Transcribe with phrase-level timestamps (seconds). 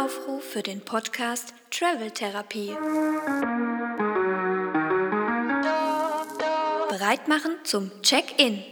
[0.00, 2.74] Aufruf für den Podcast Travel Therapie.
[6.88, 8.62] Bereit machen zum Check-in.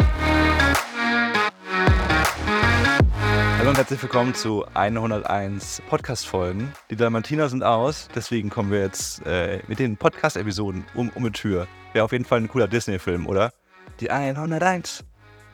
[3.59, 6.73] Hallo und herzlich willkommen zu 101 Podcast-Folgen.
[6.89, 11.33] Die Dalmatiner sind aus, deswegen kommen wir jetzt äh, mit den Podcast-Episoden um, um die
[11.33, 11.69] Tür.
[11.93, 13.53] Wäre auf jeden Fall ein cooler Disney-Film, oder?
[14.01, 15.05] Die 101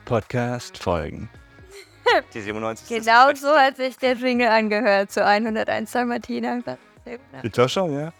[0.05, 1.27] Podcast-Folgen.
[2.33, 2.87] Die 97.
[2.87, 6.61] Genau so hat sich der Jingle angehört zu 101 Dalmatiner.
[7.43, 8.13] Die Toscha, ja.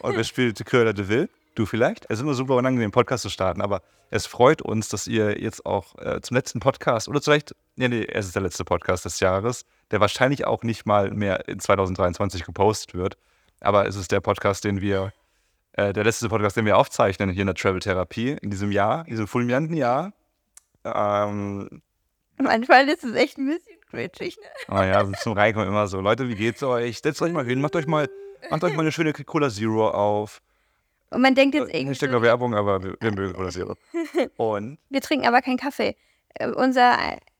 [0.00, 1.28] Und wer spielt Cruella de Vil?
[1.54, 2.06] Du vielleicht?
[2.08, 5.40] Es ist immer super unangenehm, den Podcast zu starten, aber es freut uns, dass ihr
[5.40, 9.04] jetzt auch äh, zum letzten Podcast oder vielleicht, nee, nee, es ist der letzte Podcast
[9.04, 13.18] des Jahres, der wahrscheinlich auch nicht mal mehr in 2023 gepostet wird.
[13.60, 15.12] Aber es ist der Podcast, den wir,
[15.72, 19.04] äh, der letzte Podcast, den wir aufzeichnen hier in der Travel Therapie in diesem Jahr,
[19.04, 20.12] in diesem fulminanten Jahr.
[20.84, 21.82] Ähm,
[22.44, 24.44] Manchmal ist es echt ein bisschen cringig, ne?
[24.68, 26.00] Oh ja, zum Reinkommen immer so.
[26.00, 26.98] Leute, wie geht's euch?
[27.00, 28.08] Setzt euch mal hin, macht euch mal,
[28.50, 30.42] macht euch mal eine schöne Cola Zero auf.
[31.10, 33.74] Und man denkt jetzt irgendwie, Hashtag so, Werbung, aber wir, wir mögen Cola Zero.
[34.36, 35.96] Und wir trinken aber keinen Kaffee.
[36.34, 36.92] Äh, unser,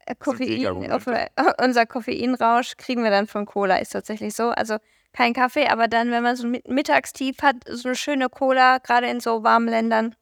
[0.07, 1.29] äh, Koffein, äh,
[1.65, 4.49] unser Koffeinrausch kriegen wir dann von Cola, ist tatsächlich so.
[4.51, 4.79] Also
[5.13, 8.79] kein Kaffee, aber dann, wenn man so ein Mi- Mittagstief hat, so eine schöne Cola,
[8.79, 10.17] gerade in so warmen Ländern,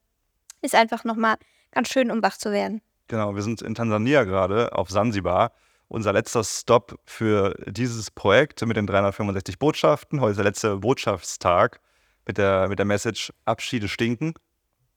[0.61, 1.37] ist einfach nochmal
[1.73, 2.83] ganz schön, um wach zu werden.
[3.09, 5.53] Genau, wir sind in Tansania gerade auf Sansibar.
[5.89, 10.21] Unser letzter Stop für dieses Projekt mit den 365 Botschaften.
[10.21, 11.81] Heute ist der letzte Botschaftstag
[12.27, 14.35] mit der, mit der Message Abschiede stinken.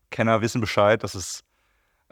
[0.10, 1.44] Kenner wissen Bescheid, das ist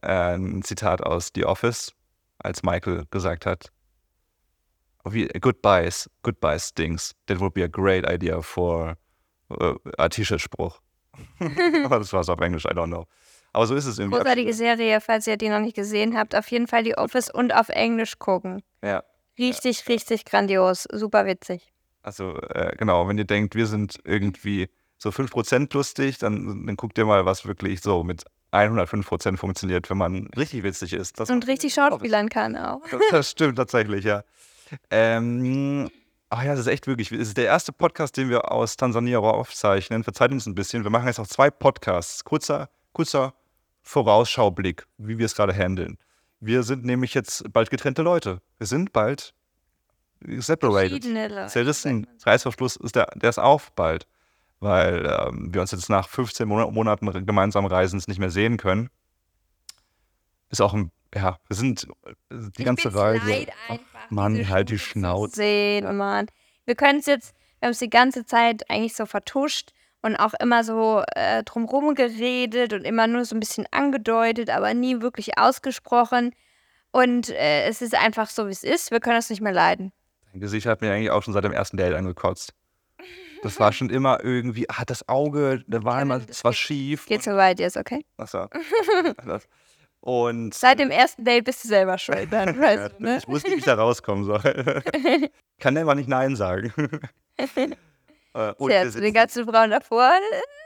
[0.02, 1.94] äh, ein Zitat aus The Office,
[2.40, 3.70] als Michael gesagt hat,
[5.04, 7.16] Goodbyes, goodbyes stinks.
[7.28, 8.96] That would be a great idea for
[9.50, 10.80] uh, a T-Shirt-Spruch.
[11.86, 13.06] Aber das war es auf Englisch, I don't know.
[13.54, 14.18] Aber so ist es irgendwie.
[14.18, 16.36] Großartige Serie, falls ihr die noch nicht gesehen habt.
[16.36, 18.62] Auf jeden Fall die Office und auf Englisch gucken.
[18.84, 19.04] Ja,
[19.40, 20.84] Richtig, richtig grandios.
[20.92, 21.72] Super witzig.
[22.04, 26.98] also äh, genau, wenn ihr denkt, wir sind irgendwie so 5% lustig, dann, dann guckt
[26.98, 31.20] ihr mal, was wirklich so mit 105% funktioniert, wenn man richtig witzig ist.
[31.20, 32.82] Das, Und richtig schauspielern kann auch.
[32.92, 34.24] das, das stimmt tatsächlich, ja.
[34.92, 35.90] Ähm,
[36.30, 39.20] ach ja, das ist echt wirklich, es ist der erste Podcast, den wir aus Tansania
[39.20, 40.04] aufzeichnen.
[40.04, 40.84] Verzeiht uns ein bisschen.
[40.84, 42.26] Wir machen jetzt noch zwei Podcasts.
[42.26, 43.34] Kurzer, kurzer
[43.82, 45.98] Vorausschaublick, wie wir es gerade handeln.
[46.40, 48.42] Wir sind nämlich jetzt bald getrennte Leute.
[48.58, 49.34] Wir sind bald
[50.22, 51.04] separated.
[51.50, 52.08] Zerrissen.
[52.24, 54.08] Reißverschluss ist der, der ist auf bald,
[54.60, 58.90] weil ähm, wir uns jetzt nach 15 Mon Monaten gemeinsamen Reisens nicht mehr sehen können.
[60.50, 62.14] Ist auch ein, ja, wir sind äh,
[62.58, 63.48] die ganze Reise.
[63.70, 63.78] Ach,
[64.10, 65.36] Mann, halt die Schnauze.
[65.36, 66.28] Sehen, Mann.
[66.66, 70.34] Wir können es jetzt, wir haben es die ganze Zeit eigentlich so vertuscht und auch
[70.40, 75.38] immer so äh, drumherum geredet und immer nur so ein bisschen angedeutet, aber nie wirklich
[75.38, 76.34] ausgesprochen.
[76.92, 78.92] Und äh, es ist einfach so, wie es ist.
[78.92, 79.92] Wir können es nicht mehr leiden.
[80.32, 82.54] Dein Gesicht hat mir eigentlich auch schon seit dem ersten Date angekotzt.
[83.42, 87.06] Das war schon immer irgendwie, ah, das Auge, da war immer, das es war schief.
[87.06, 88.06] Geht so weit jetzt, okay?
[88.18, 88.48] Achso.
[89.26, 89.48] Das-
[90.02, 92.32] Und Seit dem ersten Date bist du selber schuld.
[92.32, 93.18] Dann, weißt du, ne?
[93.18, 94.42] ich wusste, wie ich da rauskommen soll.
[95.60, 96.72] Kann einfach nicht Nein sagen.
[98.34, 100.12] Äh, und Tja, zu den ganzen Frauen davor,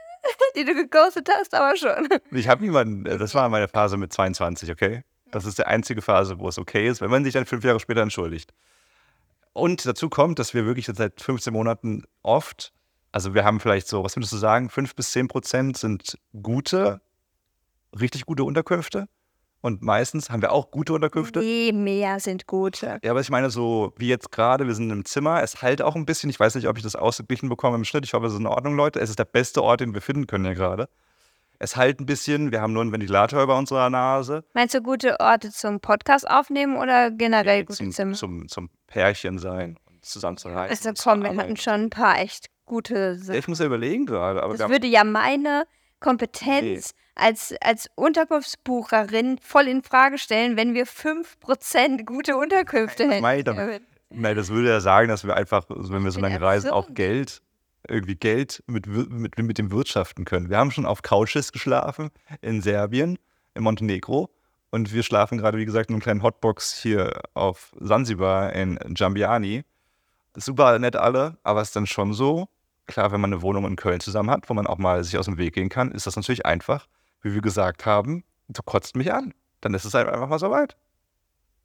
[0.56, 2.07] die du geghostet hast, aber schon.
[2.31, 5.03] Ich habe niemanden, äh, das war meine Phase mit 22, okay?
[5.31, 7.79] Das ist die einzige Phase, wo es okay ist, wenn man sich dann fünf Jahre
[7.79, 8.53] später entschuldigt.
[9.53, 12.74] Und dazu kommt, dass wir wirklich seit 15 Monaten oft,
[13.12, 17.01] also wir haben vielleicht so, was würdest du sagen, 5 bis 10 Prozent sind gute,
[18.00, 19.07] richtig gute Unterkünfte.
[19.63, 21.40] Und meistens haben wir auch gute Unterkünfte.
[21.40, 23.00] Nee, mehr sind gute.
[23.01, 25.96] Ja, aber ich meine, so wie jetzt gerade, wir sind im Zimmer, es halt auch
[25.96, 28.34] ein bisschen, ich weiß nicht, ob ich das ausgeglichen bekomme im Schnitt, ich hoffe, es
[28.34, 29.00] ist in Ordnung, Leute.
[29.00, 30.90] Es ist der beste Ort, den wir finden können ja gerade.
[31.59, 34.44] Es halt ein bisschen, wir haben nur einen Ventilator über unserer Nase.
[34.53, 38.16] Meinst du gute Orte zum Podcast aufnehmen oder generell gute zum, Zimmer?
[38.16, 40.90] zum, zum Pärchen sein und zusammen zu reisen.
[40.90, 43.40] Also komm, wir hatten schon ein paar echt gute Ja, Sachen.
[43.40, 45.63] Ich muss ja überlegen gerade, aber Das würde ja meine
[46.03, 53.22] Kompetenz als, als Unterkunftsbucherin voll in Frage stellen, wenn wir 5% gute Unterkünfte hätten.
[53.22, 56.39] Mei, damit- nein, das würde ja sagen, dass wir einfach, also wenn wir so lange
[56.42, 56.94] reisen, auch.
[56.94, 57.42] Geld,
[57.88, 60.50] irgendwie Geld mit, mit, mit dem wirtschaften können.
[60.50, 62.10] Wir haben schon auf Couches geschlafen
[62.42, 63.18] in Serbien,
[63.56, 64.30] in Montenegro.
[64.72, 69.63] Und wir schlafen gerade, wie gesagt, in einem kleinen Hotbox hier auf Sansibar in Giambiani.
[70.36, 72.48] Super nett alle, aber es ist dann schon so,
[72.88, 75.25] klar, wenn man eine Wohnung in Köln zusammen hat, wo man auch mal sich aus
[75.25, 76.88] dem Weg gehen kann, ist das natürlich einfach,
[77.21, 79.33] wie wir gesagt haben, du kotzt mich an.
[79.62, 80.75] Dann ist es halt einfach mal so weit.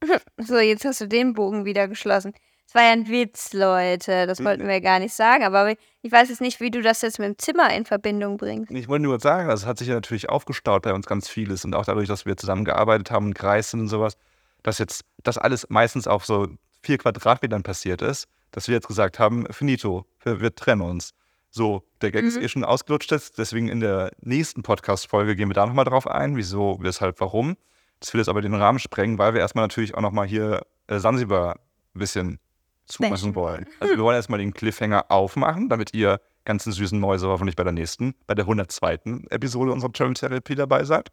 [0.39, 2.33] So, jetzt hast du den Bogen wieder geschlossen.
[2.67, 4.27] Es war ja ein Witz, Leute.
[4.27, 4.45] Das Hm.
[4.47, 5.43] wollten wir gar nicht sagen.
[5.43, 8.71] Aber ich weiß jetzt nicht, wie du das jetzt mit dem Zimmer in Verbindung bringst.
[8.71, 11.65] Ich wollte nur sagen, also es hat sich ja natürlich aufgestaut bei uns ganz vieles
[11.65, 14.17] und auch dadurch, dass wir zusammengearbeitet haben und gereist sind und sowas,
[14.63, 16.47] dass jetzt das alles meistens auf so
[16.83, 21.13] vier Quadratmetern passiert ist, dass wir jetzt gesagt haben, finito, wir, wir trennen uns.
[21.51, 22.43] So, der Gag ist Mhm.
[22.43, 26.37] eh schon ausgelutscht jetzt, deswegen in der nächsten Podcast-Folge gehen wir da nochmal drauf ein,
[26.37, 27.57] wieso, weshalb, warum.
[28.01, 30.99] Das will jetzt aber den Rahmen sprengen, weil wir erstmal natürlich auch nochmal hier äh,
[30.99, 31.57] Sansibar
[31.95, 32.39] ein bisschen
[32.87, 33.67] zumachen wollen.
[33.81, 37.73] Also wir wollen erstmal den Cliffhanger aufmachen, damit ihr ganzen süßen Mäuse hoffentlich bei der
[37.73, 39.27] nächsten, bei der 102.
[39.31, 41.11] Episode unserer Therapy dabei seid.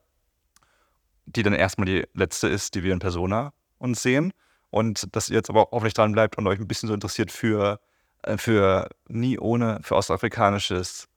[1.25, 4.31] Die dann erstmal die letzte ist, die wir in Persona uns sehen.
[4.75, 7.31] Und dass ihr jetzt aber auch hoffentlich dran bleibt und euch ein bisschen so interessiert
[7.31, 7.79] für,
[8.23, 11.07] äh, für nie ohne, für ostafrikanisches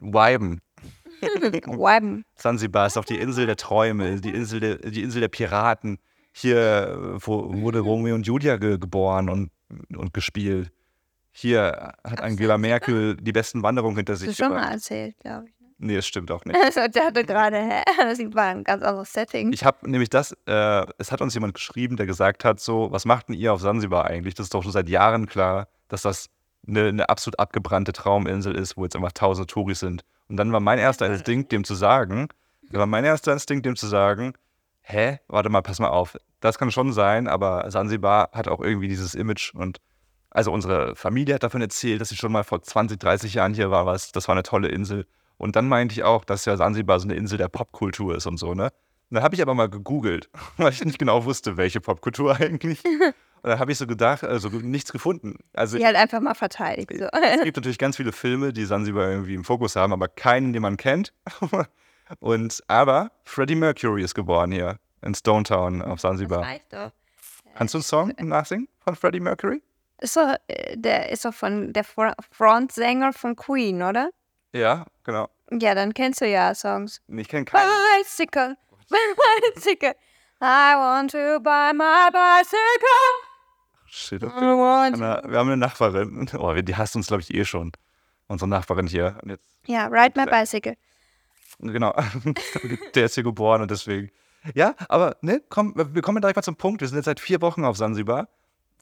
[0.00, 0.62] Viben.
[1.20, 2.24] Viben.
[2.34, 5.98] Sansibar ist auch die Insel der Träume, die Insel der, die Insel der Piraten.
[6.32, 9.50] Hier äh, wo, wurde Romeo und Julia ge geboren und,
[9.94, 10.72] und gespielt.
[11.30, 15.48] Hier hat Angela Merkel die besten Wanderungen hinter Das sich ist schon mal erzählt, glaube
[15.48, 15.57] ich.
[15.78, 16.58] Nee, das stimmt auch nicht.
[16.64, 17.82] Also, der hatte gerade, hä?
[17.98, 19.52] Das war ein ganz anderes Setting.
[19.52, 23.04] Ich habe nämlich das, äh, es hat uns jemand geschrieben, der gesagt hat, so, was
[23.04, 24.34] macht denn ihr auf Sansibar eigentlich?
[24.34, 26.30] Das ist doch schon seit Jahren klar, dass das
[26.66, 30.04] eine, eine absolut abgebrannte Trauminsel ist, wo jetzt einfach tausende Touris sind.
[30.28, 32.28] Und dann war mein erster Instinkt, dem zu sagen,
[32.70, 34.34] war mein erster Instinkt, dem zu sagen,
[34.82, 38.88] hä, warte mal, pass mal auf, das kann schon sein, aber Sansibar hat auch irgendwie
[38.88, 39.78] dieses Image und
[40.30, 43.70] also unsere Familie hat davon erzählt, dass sie schon mal vor 20, 30 Jahren hier
[43.70, 45.06] war, was, das war eine tolle Insel.
[45.38, 48.36] Und dann meinte ich auch, dass ja Sansibar so eine Insel der Popkultur ist und
[48.36, 48.64] so, ne?
[49.10, 52.84] Und dann habe ich aber mal gegoogelt, weil ich nicht genau wusste, welche Popkultur eigentlich.
[52.84, 55.36] Und dann habe ich so gedacht, also nichts gefunden.
[55.54, 56.92] Also Die halt einfach mal verteidigt.
[56.98, 57.04] So.
[57.36, 60.60] es gibt natürlich ganz viele Filme, die Sansibar irgendwie im Fokus haben, aber keinen, den
[60.62, 61.14] man kennt.
[62.20, 66.40] Und aber Freddie Mercury ist geboren hier in Stone Town auf Sansibar.
[66.42, 66.90] reicht doch.
[67.54, 69.62] Kannst du einen Song nachsingen von Freddie Mercury?
[70.00, 74.10] Ist doch, äh, der ist doch von der Fro- Frontsänger von Queen, oder?
[74.52, 75.28] Ja, genau.
[75.50, 77.00] Ja, dann kennst du ja Songs.
[77.08, 77.68] Ich kenne keinen.
[78.02, 78.56] Bicycle,
[79.54, 79.94] bicycle.
[80.40, 83.28] I want to buy my bicycle.
[83.86, 84.34] Shit, okay.
[84.36, 86.28] Anna, wir haben eine Nachbarin.
[86.38, 87.72] Oh, die hasst uns, glaube ich, eh schon.
[88.26, 89.18] Unsere Nachbarin hier.
[89.22, 90.76] Und jetzt, Ja, ride my bicycle.
[91.60, 91.94] genau.
[92.94, 94.10] Der ist hier geboren und deswegen.
[94.54, 96.80] Ja, aber ne, komm, wir kommen direkt mal zum Punkt.
[96.80, 98.28] Wir sind jetzt seit vier Wochen auf Sansibar.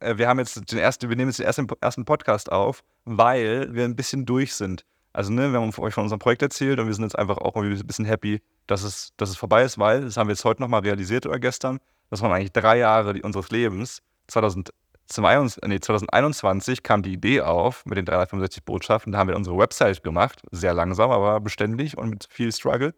[0.00, 3.72] Äh, Wir haben jetzt den ersten, wir nehmen jetzt den ersten, ersten Podcast auf, weil
[3.72, 4.84] wir ein bisschen durch sind.
[5.16, 7.56] Also, ne, wir haben euch von unserem Projekt erzählt und wir sind jetzt einfach auch
[7.56, 10.60] ein bisschen happy, dass es, dass es vorbei ist, weil, das haben wir jetzt heute
[10.60, 11.80] nochmal realisiert oder gestern,
[12.10, 14.02] das waren eigentlich drei Jahre unseres Lebens.
[14.26, 19.12] 2022, nee, 2021 kam die Idee auf mit den 365 Botschaften.
[19.12, 22.92] Da haben wir unsere Website gemacht, sehr langsam, aber beständig und mit viel Struggle.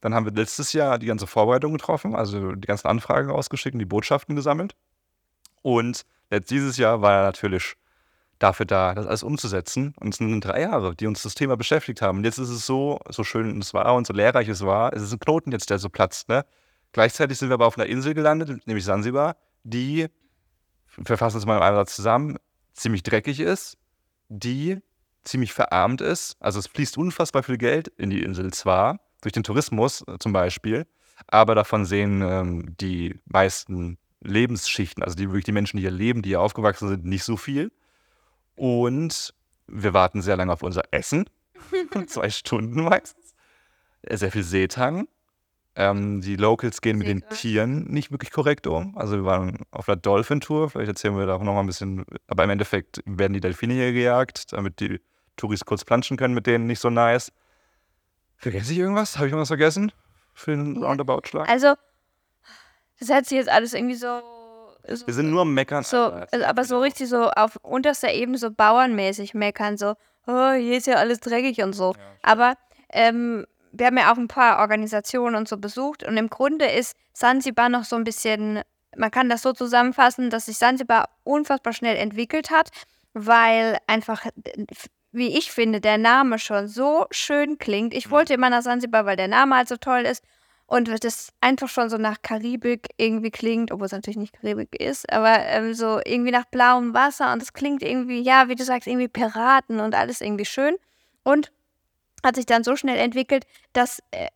[0.00, 3.80] Dann haben wir letztes Jahr die ganze Vorbereitung getroffen, also die ganzen Anfragen rausgeschickt und
[3.80, 4.76] die Botschaften gesammelt.
[5.62, 7.74] Und jetzt dieses Jahr war natürlich
[8.44, 9.94] dafür da, das alles umzusetzen.
[9.98, 12.18] Und es sind drei Jahre, die uns das Thema beschäftigt haben.
[12.18, 15.02] Und jetzt ist es so, so schön es war und so lehrreich es war, es
[15.02, 16.28] ist ein Knoten jetzt, der so platzt.
[16.28, 16.44] Ne?
[16.92, 20.08] Gleichzeitig sind wir aber auf einer Insel gelandet, nämlich Sansibar, die,
[20.96, 22.36] wir fassen es mal in einem Satz zusammen,
[22.74, 23.78] ziemlich dreckig ist,
[24.28, 24.78] die
[25.24, 26.36] ziemlich verarmt ist.
[26.38, 30.34] Also es fließt unfassbar viel Geld in die Insel zwar, durch den Tourismus äh, zum
[30.34, 30.86] Beispiel,
[31.28, 36.20] aber davon sehen ähm, die meisten Lebensschichten, also die wirklich die Menschen, die hier leben,
[36.20, 37.72] die hier aufgewachsen sind, nicht so viel.
[38.56, 39.34] Und
[39.66, 41.28] wir warten sehr lange auf unser Essen.
[42.06, 43.34] Zwei Stunden meistens.
[44.08, 45.08] Sehr viel Seetang.
[45.76, 47.28] Ähm, die Locals gehen mit den.
[47.30, 48.96] Tieren nicht wirklich korrekt um.
[48.96, 50.70] Also wir waren auf einer Dolphin-Tour.
[50.70, 52.04] Vielleicht erzählen wir da auch noch mal ein bisschen.
[52.28, 55.00] Aber im Endeffekt werden die Delfine hier gejagt, damit die
[55.36, 56.66] Touris kurz planschen können mit denen.
[56.66, 57.32] Nicht so nice.
[58.36, 59.16] Vergesse ich irgendwas?
[59.16, 59.90] Habe ich irgendwas vergessen?
[60.32, 60.86] Für Ja.
[60.86, 61.48] Roundabout-Schlag?
[61.48, 61.74] Also,
[63.00, 64.20] das hört sich jetzt alles irgendwie so.
[64.88, 65.82] So Wir sind nur am Meckern.
[65.82, 69.94] so, also, aber so richtig so auf unterster Ebene so bauernmäßig meckern, so,
[70.26, 71.94] oh, hier ist ja alles dreckig und so.
[72.22, 72.54] aber
[72.92, 76.96] ähm, wir haben ja auch ein paar Organisationen und so besucht und im Grunde ist
[77.12, 78.60] Sansibar noch so ein bisschen,
[78.96, 82.70] man kann das so zusammenfassen, dass sich Sansibar unfassbar schnell entwickelt hat,
[83.14, 84.24] weil einfach,
[85.12, 87.94] wie ich finde, der Name schon so schön klingt.
[87.94, 90.22] Ich wollte immer nach Sansibar, weil der Name halt so toll ist.
[90.66, 95.10] Und das einfach schon so nach Karibik irgendwie klingt, obwohl es natürlich nicht Karibik ist,
[95.12, 98.88] aber ähm, so irgendwie nach blauem Wasser und es klingt irgendwie, ja, wie du sagst,
[98.88, 100.76] irgendwie Piraten und alles irgendwie schön.
[101.22, 101.52] Und
[102.24, 103.44] hat sich dann so schnell entwickelt,
[103.74, 104.28] dass äh,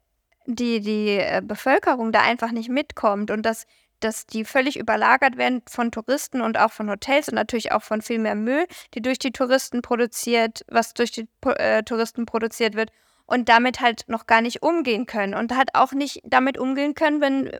[0.44, 3.66] die, die äh, Bevölkerung da einfach nicht mitkommt und dass,
[4.00, 8.02] dass die völlig überlagert werden von Touristen und auch von Hotels und natürlich auch von
[8.02, 12.90] viel mehr Müll, die durch die Touristen produziert, was durch die äh, Touristen produziert wird
[13.28, 17.20] und damit halt noch gar nicht umgehen können und halt auch nicht damit umgehen können,
[17.20, 17.50] wenn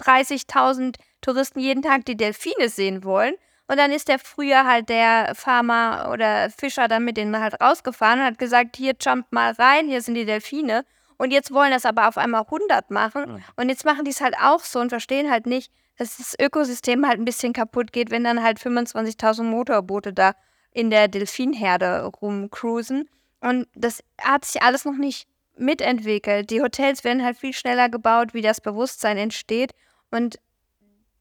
[0.00, 3.34] 30.000 Touristen jeden Tag die Delfine sehen wollen.
[3.66, 8.20] Und dann ist der früher halt der Farmer oder Fischer dann mit denen halt rausgefahren
[8.20, 10.84] und hat gesagt, hier jump mal rein, hier sind die Delfine.
[11.18, 13.42] Und jetzt wollen das aber auf einmal 100 machen.
[13.56, 17.06] Und jetzt machen die es halt auch so und verstehen halt nicht, dass das Ökosystem
[17.06, 20.34] halt ein bisschen kaputt geht, wenn dann halt 25.000 Motorboote da
[20.72, 23.08] in der Delfinherde rumcruisen.
[23.40, 26.50] Und das hat sich alles noch nicht mitentwickelt.
[26.50, 29.72] Die Hotels werden halt viel schneller gebaut, wie das Bewusstsein entsteht.
[30.10, 30.38] Und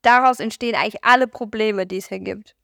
[0.01, 2.55] daraus entstehen eigentlich alle Probleme, die es hier gibt.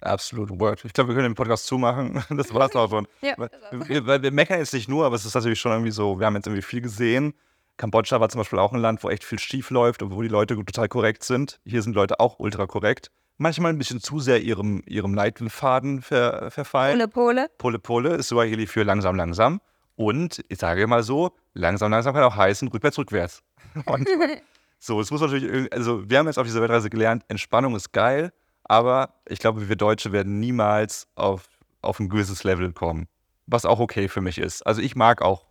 [0.00, 0.84] Absolut Word.
[0.84, 2.22] Ich glaube, wir können den Podcast zumachen.
[2.30, 3.06] Das war es auch schon.
[3.22, 3.50] Ja, weil,
[3.88, 6.26] wir, weil wir meckern jetzt nicht nur, aber es ist natürlich schon irgendwie so, wir
[6.26, 7.34] haben jetzt irgendwie viel gesehen.
[7.76, 10.28] Kambodscha war zum Beispiel auch ein Land, wo echt viel schief läuft und wo die
[10.28, 11.60] Leute total korrekt sind.
[11.64, 13.10] Hier sind Leute auch ultra korrekt.
[13.36, 16.98] Manchmal ein bisschen zu sehr ihrem, ihrem Leitfaden ver, verfallen.
[16.98, 17.50] Pole Pole.
[17.58, 19.60] Pole Pole ist Swahili für langsam, langsam.
[19.96, 23.42] Und ich sage mal so, langsam, langsam kann auch heißen, rückwärts, rückwärts.
[23.86, 24.08] Und
[24.78, 28.32] so, es muss natürlich, also wir haben jetzt auf dieser Weltreise gelernt, Entspannung ist geil,
[28.64, 31.48] aber ich glaube, wir Deutsche werden niemals auf,
[31.80, 33.06] auf ein gewisses Level kommen.
[33.46, 34.62] Was auch okay für mich ist.
[34.62, 35.46] Also ich mag auch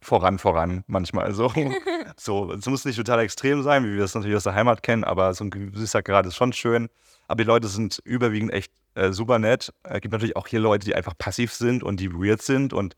[0.00, 1.52] voran, voran manchmal so.
[2.16, 5.04] so, es muss nicht total extrem sein, wie wir es natürlich aus der Heimat kennen,
[5.04, 6.88] aber so ein gewisser Grad ist schon schön.
[7.28, 9.72] Aber die Leute sind überwiegend echt äh, super nett.
[9.82, 12.96] Es gibt natürlich auch hier Leute, die einfach passiv sind und die weird sind und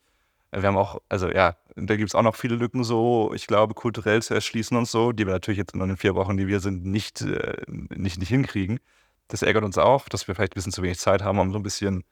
[0.54, 3.46] äh, wir haben auch, also ja, da gibt es auch noch viele Lücken so, ich
[3.46, 6.46] glaube, kulturell zu erschließen und so, die wir natürlich jetzt in den vier Wochen, die
[6.46, 8.80] wir sind, nicht, äh, nicht, nicht hinkriegen.
[9.28, 11.58] Das ärgert uns auch, dass wir vielleicht ein bisschen zu wenig Zeit haben, um so
[11.58, 12.04] ein bisschen,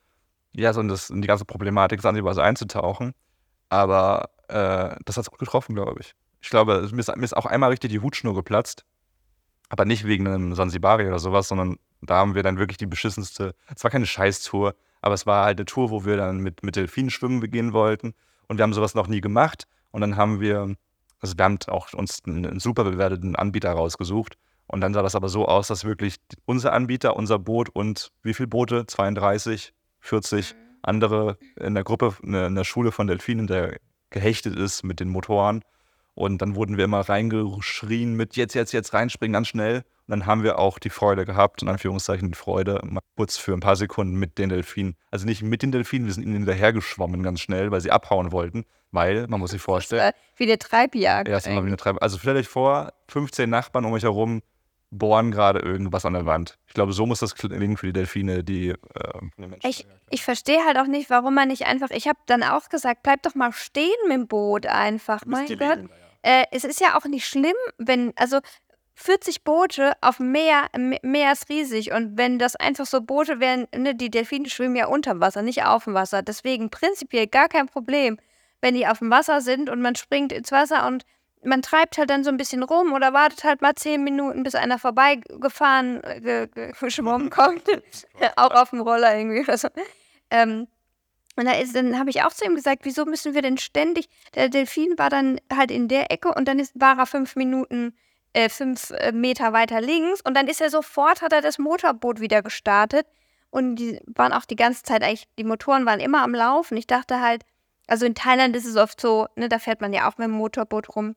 [0.53, 3.15] ja, so in, das, in die ganze Problematik Sansibar einzutauchen.
[3.69, 6.15] Aber äh, das hat es gut getroffen, glaube ich.
[6.41, 8.85] Ich glaube, mir ist, mir ist auch einmal richtig die Hutschnur geplatzt.
[9.69, 13.55] Aber nicht wegen einem Sansibari oder sowas, sondern da haben wir dann wirklich die beschissenste,
[13.75, 16.77] es war keine Scheißtour, aber es war halt eine Tour, wo wir dann mit, mit
[16.77, 18.15] Delfinen schwimmen beginnen wollten.
[18.49, 19.67] Und wir haben sowas noch nie gemacht.
[19.91, 20.75] Und dann haben wir,
[21.21, 24.37] also wir haben auch uns einen, einen super bewerteten Anbieter rausgesucht.
[24.67, 28.33] Und dann sah das aber so aus, dass wirklich unser Anbieter, unser Boot und wie
[28.33, 28.87] viele Boote?
[28.87, 33.79] 32, 40 andere in der Gruppe, eine, eine Schule von Delfinen, der
[34.11, 35.63] gehechtet ist mit den Motoren.
[36.15, 39.79] Und dann wurden wir immer reingeschrien mit jetzt, jetzt, jetzt reinspringen, ganz schnell.
[40.07, 43.55] Und dann haben wir auch die Freude gehabt, in Anführungszeichen die Freude, mal kurz für
[43.55, 44.97] ein paar Sekunden mit den Delfinen.
[45.11, 48.65] Also nicht mit den Delfinen, wir sind ihnen hinterhergeschwommen ganz schnell, weil sie abhauen wollten.
[48.91, 51.29] Weil, man muss sich vorstellen, wie eine Treibjagd.
[51.29, 54.43] ja, ist immer wie eine Treib Also stellt euch vor, 15 Nachbarn um euch herum
[54.93, 56.59] bohren gerade irgendwas an der Wand.
[56.67, 58.77] Ich glaube, so muss das klingen für die Delfine, die äh,
[59.37, 59.67] Menschen.
[59.67, 61.91] Ich, ich verstehe halt auch nicht, warum man nicht einfach.
[61.91, 65.23] Ich habe dann auch gesagt, bleib doch mal stehen mit dem Boot einfach.
[65.25, 65.61] Mein Gott.
[65.61, 65.77] ja.
[66.23, 68.39] Äh, es ist ja auch nicht schlimm, wenn, also
[68.95, 70.69] 40 Boote auf dem Meer,
[71.03, 74.87] Meer ist riesig und wenn das einfach so Boote wären, ne, die Delfine schwimmen ja
[74.87, 76.23] unter Wasser, nicht auf dem Wasser.
[76.23, 78.19] Deswegen prinzipiell gar kein Problem,
[78.61, 81.05] wenn die auf dem Wasser sind und man springt ins Wasser und
[81.45, 84.55] man treibt halt dann so ein bisschen rum oder wartet halt mal 10 Minuten, bis
[84.55, 87.65] einer vorbeigefahren, äh, ge, ge, geschwommen kommt.
[88.37, 89.69] auch auf dem Roller irgendwie oder so.
[90.31, 90.69] Ähm,
[91.37, 94.09] und da ist, dann habe ich auch zu ihm gesagt, wieso müssen wir denn ständig,
[94.35, 97.95] der Delfin war dann halt in der Ecke und dann ist, war er fünf Minuten,
[98.35, 102.21] äh, fünf äh, Meter weiter links und dann ist er sofort, hat er das Motorboot
[102.21, 103.07] wieder gestartet
[103.51, 106.77] und die waren auch die ganze Zeit eigentlich, die Motoren waren immer am Laufen.
[106.77, 107.45] Ich dachte halt,
[107.87, 110.33] also in Thailand ist es oft so, ne, da fährt man ja auch mit dem
[110.33, 111.15] Motorboot rum.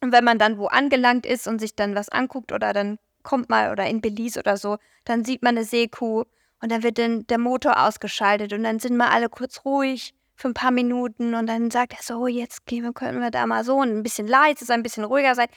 [0.00, 3.48] Und wenn man dann wo angelangt ist und sich dann was anguckt oder dann kommt
[3.48, 6.24] mal oder in Belize oder so, dann sieht man eine Seekuh
[6.62, 10.48] und dann wird dann der Motor ausgeschaltet und dann sind wir alle kurz ruhig für
[10.48, 13.64] ein paar Minuten und dann sagt er so, jetzt gehen wir, können wir da mal
[13.64, 15.48] so und ein bisschen leise sein, ein bisschen ruhiger sein.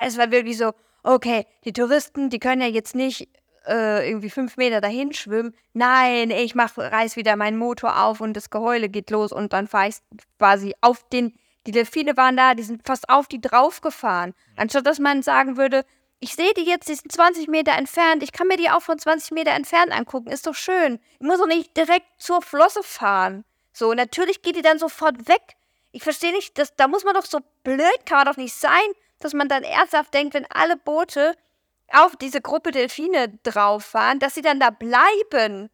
[0.00, 3.28] Es war wirklich so, okay, die Touristen, die können ja jetzt nicht
[3.66, 5.54] äh, irgendwie fünf Meter dahin schwimmen.
[5.72, 9.66] Nein, ich mach, reiß wieder meinen Motor auf und das Geheule geht los und dann
[9.66, 9.96] fahre ich
[10.38, 11.34] quasi auf den,
[11.66, 14.34] die Delfine waren da, die sind fast auf die draufgefahren.
[14.56, 15.84] Anstatt dass man sagen würde,
[16.20, 18.98] ich sehe die jetzt, die sind 20 Meter entfernt, ich kann mir die auch von
[18.98, 21.00] 20 Meter entfernt angucken, ist doch schön.
[21.18, 23.44] Ich muss doch nicht direkt zur Flosse fahren.
[23.72, 25.56] So, natürlich geht die dann sofort weg.
[25.92, 28.70] Ich verstehe nicht, das, da muss man doch so blöd, kann man doch nicht sein,
[29.18, 31.34] dass man dann ernsthaft denkt, wenn alle Boote
[31.88, 35.70] auf diese Gruppe Delfine drauf fahren, dass sie dann da bleiben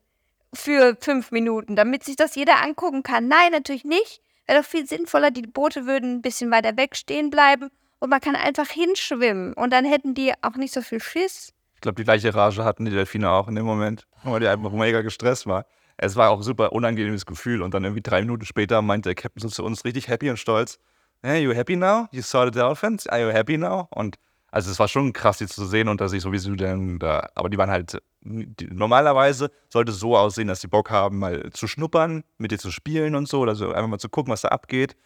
[0.55, 3.27] für fünf Minuten, damit sich das jeder angucken kann.
[3.29, 4.23] Nein, natürlich nicht.
[4.47, 8.21] Wäre doch viel sinnvoller, die Boote würden ein bisschen weiter weg stehen bleiben und man
[8.21, 11.53] kann einfach hinschwimmen und dann hätten die auch nicht so viel Schiss.
[11.75, 14.73] Ich glaube, die gleiche Rage hatten die Delfine auch in dem Moment, weil die einfach
[14.73, 15.67] mega gestresst war.
[15.99, 19.15] Es war auch ein super unangenehmes Gefühl und dann irgendwie drei Minuten später meinte der
[19.15, 20.79] Captain so zu uns richtig happy und stolz,
[21.23, 22.07] hey, you happy now?
[22.11, 23.07] You saw the dolphins?
[23.07, 23.89] Are you happy now?
[23.91, 24.17] Und
[24.51, 27.51] also es war schon krass, die zu sehen und dass ich sowieso dann da, aber
[27.51, 31.67] die waren halt, die, normalerweise sollte es so aussehen, dass die Bock haben, mal zu
[31.67, 34.49] schnuppern, mit dir zu spielen und so, oder so einfach mal zu gucken, was da
[34.49, 34.97] abgeht.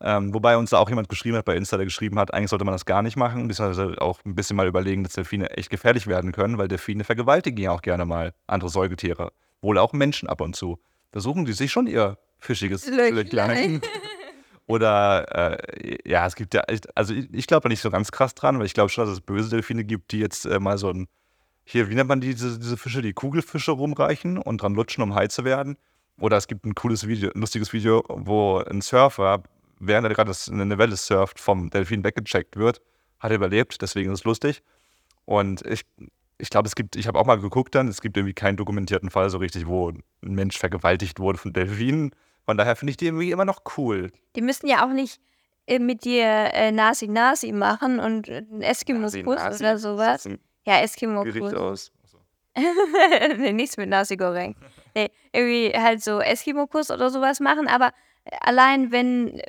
[0.00, 2.64] Ähm, wobei uns da auch jemand geschrieben hat bei Insta, der geschrieben hat, eigentlich sollte
[2.64, 6.06] man das gar nicht machen, beziehungsweise auch ein bisschen mal überlegen, dass Delfine echt gefährlich
[6.06, 9.32] werden können, weil Delfine vergewaltigen ja auch gerne mal andere Säugetiere,
[9.62, 10.78] wohl auch Menschen ab und zu.
[11.12, 13.80] Da suchen die sich schon ihr fischiges Löchlein.
[14.66, 16.62] Oder äh, ja, es gibt ja,
[16.94, 19.12] also ich, ich glaube da nicht so ganz krass dran, weil ich glaube schon, dass
[19.12, 21.06] es böse Delfine gibt, die jetzt äh, mal so ein,
[21.64, 25.14] hier, wie nennt man die, diese, diese Fische, die Kugelfische rumreichen und dran lutschen, um
[25.14, 25.76] high zu werden.
[26.18, 29.42] Oder es gibt ein cooles Video, ein lustiges Video, wo ein Surfer,
[29.86, 32.80] während er gerade das- eine Welle surft, vom Delfin weggecheckt wird,
[33.20, 34.62] hat er überlebt, deswegen ist es lustig.
[35.24, 35.82] Und ich,
[36.38, 39.10] ich glaube, es gibt, ich habe auch mal geguckt dann, es gibt irgendwie keinen dokumentierten
[39.10, 42.14] Fall so richtig, wo ein Mensch vergewaltigt wurde von Delfinen.
[42.44, 44.10] Von daher finde ich die irgendwie immer noch cool.
[44.36, 45.20] Die müssen ja auch nicht
[45.66, 49.64] äh, mit dir äh, Nasi-Nasi machen und einen Eskimo-Kuss Nasi-Nasi?
[49.64, 50.28] oder sowas.
[50.66, 51.54] Ja, Eskimo-Kuss.
[51.54, 51.92] Aus.
[53.38, 54.54] nee, nichts mit Nasi Goreng.
[54.94, 57.92] Nee, irgendwie halt so Eskimo-Kuss oder sowas machen, aber
[58.40, 59.40] allein wenn,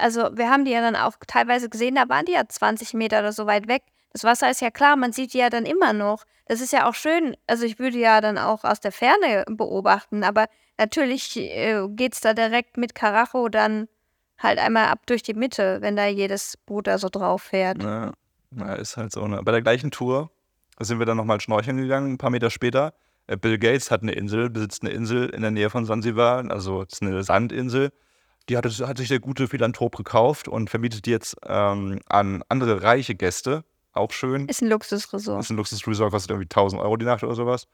[0.00, 3.20] also wir haben die ja dann auch teilweise gesehen, da waren die ja 20 Meter
[3.20, 3.82] oder so weit weg.
[4.12, 6.24] Das Wasser ist ja klar, man sieht die ja dann immer noch.
[6.46, 10.22] Das ist ja auch schön, also ich würde ja dann auch aus der Ferne beobachten,
[10.22, 10.46] aber
[10.78, 13.88] natürlich äh, geht's da direkt mit Karacho dann
[14.38, 17.82] halt einmal ab durch die Mitte, wenn da jedes Boot da so drauf fährt.
[17.82, 18.12] Ja,
[18.50, 19.26] na, ist halt so.
[19.26, 19.42] Ne?
[19.42, 20.30] Bei der gleichen Tour
[20.78, 22.94] sind wir dann nochmal schnorcheln gegangen, ein paar Meter später.
[23.26, 26.82] Äh, Bill Gates hat eine Insel, besitzt eine Insel in der Nähe von Sansibar, also
[26.82, 27.90] es ist eine Sandinsel.
[28.48, 32.82] Die hat, hat sich der gute Philanthrop gekauft und vermietet die jetzt ähm, an andere
[32.82, 33.64] reiche Gäste.
[33.92, 34.46] Auch schön.
[34.46, 35.38] Ist ein Luxusresort.
[35.38, 37.66] Das ist ein Luxusresort, kostet irgendwie 1000 Euro die Nacht oder sowas.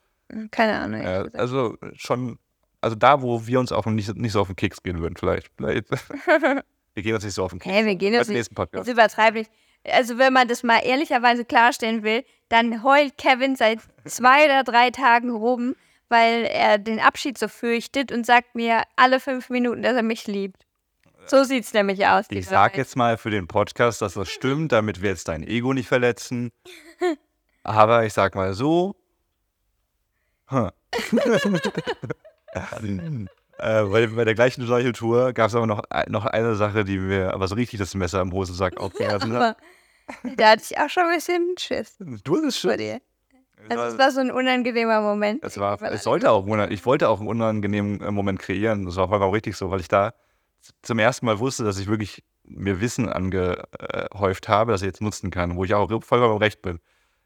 [0.50, 1.00] Keine Ahnung.
[1.00, 2.38] Äh, also schon,
[2.80, 5.50] also da, wo wir uns auch nicht, nicht so auf den Keks gehen würden, vielleicht.
[5.56, 5.90] vielleicht.
[6.94, 7.74] wir gehen uns nicht so auf den Keks.
[7.74, 8.36] Hä, wir gehen jetzt nicht.
[8.36, 8.86] nächsten Podcast.
[8.86, 9.48] Jetzt übertreibe ich.
[9.84, 14.90] Also wenn man das mal ehrlicherweise klarstellen will, dann heult Kevin seit zwei oder drei
[14.90, 15.74] Tagen rum,
[16.12, 20.26] weil er den Abschied so fürchtet und sagt mir alle fünf Minuten, dass er mich
[20.26, 20.66] liebt.
[21.26, 22.26] So sieht's nämlich aus.
[22.28, 22.78] Ich diese sag Welt.
[22.78, 26.52] jetzt mal für den Podcast, dass das stimmt, damit wir jetzt dein Ego nicht verletzen.
[27.62, 28.94] Aber ich sag mal so.
[33.58, 37.32] Äh, bei, bei der gleichen Schnorcheltour gab es aber noch, noch eine Sache, die mir
[37.32, 39.56] aber so richtig das Messer im Hosensack aufgerissen hat.
[40.36, 42.78] Da hatte ich auch schon ein bisschen Schiss Du hast es vor schon.
[42.78, 43.00] dir.
[43.68, 45.44] Es Also es war, so ein unangenehmer Moment.
[45.44, 48.84] es, war, es sollte auch, ich wollte auch einen unangenehmen äh, Moment kreieren.
[48.86, 50.12] Das war vollkommen richtig so, weil ich da
[50.82, 55.30] zum ersten Mal wusste, dass ich wirklich mir Wissen angehäuft habe, das ich jetzt nutzen
[55.30, 56.78] kann, wo ich auch vollkommen recht bin.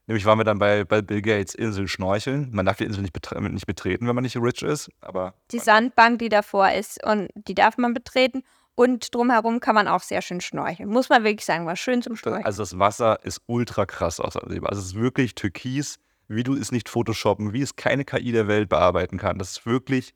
[0.06, 2.50] Nämlich waren wir dann bei, bei Bill Gates Insel schnorcheln.
[2.52, 5.58] Man darf die Insel nicht, betre nicht betreten, wenn man nicht rich ist, aber Die
[5.58, 8.42] Sandbank, die davor ist, und die darf man betreten.
[8.76, 10.88] Und drumherum kann man auch sehr schön schnorcheln.
[10.90, 12.44] Muss man wirklich sagen, war schön zum Schnorcheln.
[12.44, 14.70] also das Wasser ist ultra krass aus Sansibar.
[14.70, 18.48] Also es ist wirklich türkis, wie du es nicht photoshoppen, wie es keine KI der
[18.48, 19.38] Welt bearbeiten kann.
[19.38, 20.14] Das ist wirklich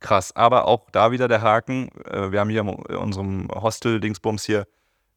[0.00, 0.34] krass.
[0.34, 1.88] Aber auch da wieder der Haken.
[2.04, 4.66] Äh, wir haben hier in unserem Hostel-Dingsbums hier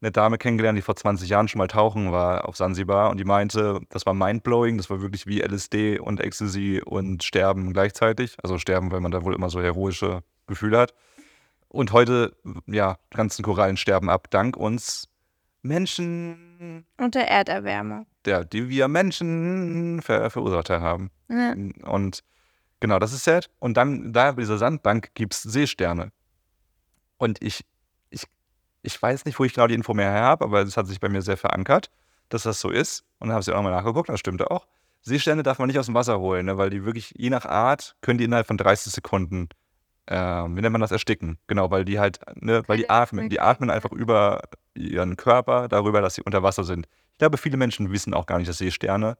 [0.00, 3.24] eine Dame kennengelernt, die vor 20 Jahren schon mal tauchen war auf Sansibar und die
[3.24, 8.36] meinte, das war mindblowing, das war wirklich wie LSD und Ecstasy und Sterben gleichzeitig.
[8.42, 10.94] Also Sterben, weil man da wohl immer so heroische Gefühle hat.
[11.68, 15.08] Und heute, ja, ganzen Korallen sterben ab, dank uns
[15.62, 18.06] Menschen, Unter Erderwärmung.
[18.26, 21.10] Der, die wir Menschen ver verursacht haben.
[21.28, 21.54] Ja.
[21.88, 22.22] Und
[22.80, 23.50] genau, das ist sad.
[23.58, 26.10] Und dann, da bei dieser Sandbank gibt es Seesterne.
[27.16, 27.64] Und ich,
[28.10, 28.24] ich,
[28.82, 31.00] ich weiß nicht, wo ich genau die Info mehr her habe, aber es hat sich
[31.00, 31.90] bei mir sehr verankert,
[32.28, 33.04] dass das so ist.
[33.18, 34.66] Und dann habe ich auch nochmal nachgeguckt, das stimmte auch.
[35.02, 37.94] Seesterne darf man nicht aus dem Wasser holen, ne, weil die wirklich, je nach Art,
[38.00, 39.48] können die innerhalb von 30 Sekunden,
[40.06, 41.38] äh, wie nennt man das, ersticken.
[41.46, 43.28] Genau, weil die halt, ne, weil die atmen.
[43.28, 44.42] Die atmen einfach über
[44.74, 46.86] ihren Körper darüber, dass sie unter Wasser sind.
[47.12, 49.16] Ich glaube, viele Menschen wissen auch gar nicht, dass Seesterne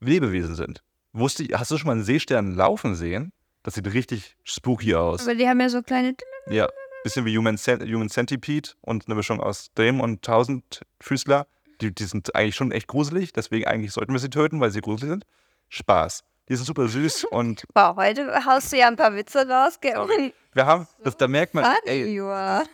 [0.00, 0.82] Lebewesen sind.
[1.12, 3.32] Wusste, hast du schon mal einen Seestern laufen sehen?
[3.62, 5.22] Das sieht richtig spooky aus.
[5.22, 6.14] Aber die haben ja so kleine.
[6.48, 6.68] Ja,
[7.02, 11.46] bisschen wie Human, Cent Human Centipede und eine Mischung aus dem und Tausendfüßler.
[11.80, 14.80] Die, die sind eigentlich schon echt gruselig, deswegen eigentlich sollten wir sie töten, weil sie
[14.80, 15.26] gruselig sind.
[15.68, 16.24] Spaß.
[16.50, 19.80] Die sind super süß und Wow, heute haust du ja ein paar Witze raus.
[19.80, 19.94] gell?
[19.94, 20.34] Sorry.
[20.52, 22.20] wir haben, das, da merkt man, ey,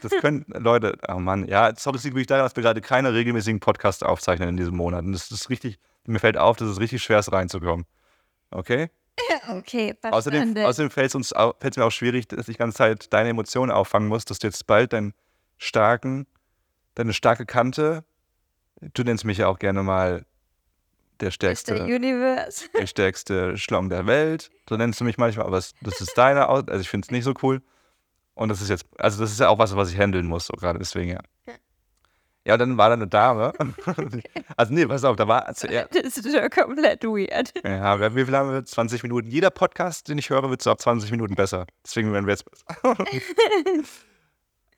[0.01, 3.13] das können Leute, oh Mann, ja, sorry, es liegt wirklich daran, dass wir gerade keine
[3.13, 5.05] regelmäßigen Podcasts aufzeichnen in diesem Monat.
[5.05, 7.87] Und das ist richtig, mir fällt auf, dass es richtig schwer ist, reinzukommen.
[8.51, 8.91] Okay?
[9.49, 10.67] Okay, Außerdem, verstanden.
[10.67, 14.25] außerdem fällt es mir auch schwierig, dass ich die ganze Zeit deine Emotionen auffangen muss,
[14.25, 15.15] dass du jetzt bald deinen
[15.57, 16.27] starken,
[16.97, 18.05] deine starke Kante,
[18.95, 20.27] du nennst mich ja auch gerne mal
[21.21, 21.33] der Mr.
[21.33, 22.69] stärkste, Universe.
[22.79, 24.51] der stärkste Schlong der Welt.
[24.69, 27.25] So nennst du mich manchmal, aber das ist deine, Aus also ich finde es nicht
[27.25, 27.63] so cool.
[28.35, 30.53] Und das ist jetzt, also das ist ja auch was, was ich handeln muss, so
[30.55, 31.21] gerade deswegen, ja.
[32.45, 33.53] Ja, und dann war da eine Dame.
[34.57, 37.53] Also nee, pass auf, da war zuerst, Das ist ja komplett weird.
[37.65, 38.65] ja, wir- wie viel haben wir?
[38.65, 39.29] 20 Minuten.
[39.29, 41.67] Jeder Podcast, den ich höre, wird so ab 20 Minuten besser.
[41.85, 42.97] Deswegen werden wir jetzt besser.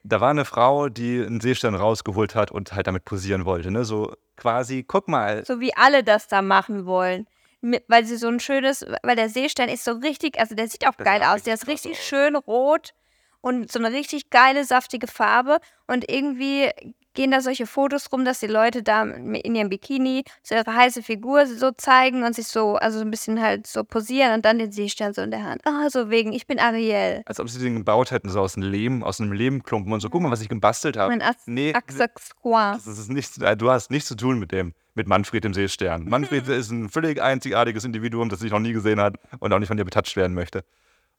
[0.05, 3.71] da war eine Frau, die einen Seestern rausgeholt hat und halt damit posieren wollte.
[3.71, 3.85] Ne?
[3.85, 5.45] So quasi, guck mal.
[5.45, 7.27] So wie alle das da machen wollen.
[7.61, 10.87] Mit, weil sie so ein schönes, weil der Seestern ist so richtig, also der sieht
[10.87, 11.43] auch Das geil aus.
[11.43, 12.95] Der ist richtig schön rot
[13.41, 15.59] und so eine richtig geile, saftige Farbe.
[15.87, 16.71] Und irgendwie
[17.19, 21.03] gehen da solche Fotos rum, dass die Leute da in ihrem Bikini so ihre heiße
[21.03, 24.61] Figur so zeigen und sich so, also so ein bisschen halt so posieren und dann
[24.61, 25.61] den Seestern so in der Hand.
[25.65, 27.23] Ah, so wegen, ich bin Ariel.
[27.27, 30.11] Als ob sie den gebaut hätten, so aus einem Lehm, aus einem Lehmklumpen und so,
[30.11, 31.11] guck mal, was ich gebastelt habe.
[31.11, 35.09] Mein As Nee, das ist nicht, äh, du hast nichts zu tun mit dem, mit
[35.09, 36.05] Manfred dem Seestern.
[36.05, 39.69] Manfred ist ein völlig einzigartiges Individuum, das ich noch nie gesehen hat und auch nicht
[39.69, 40.63] von dir betatscht werden möchte.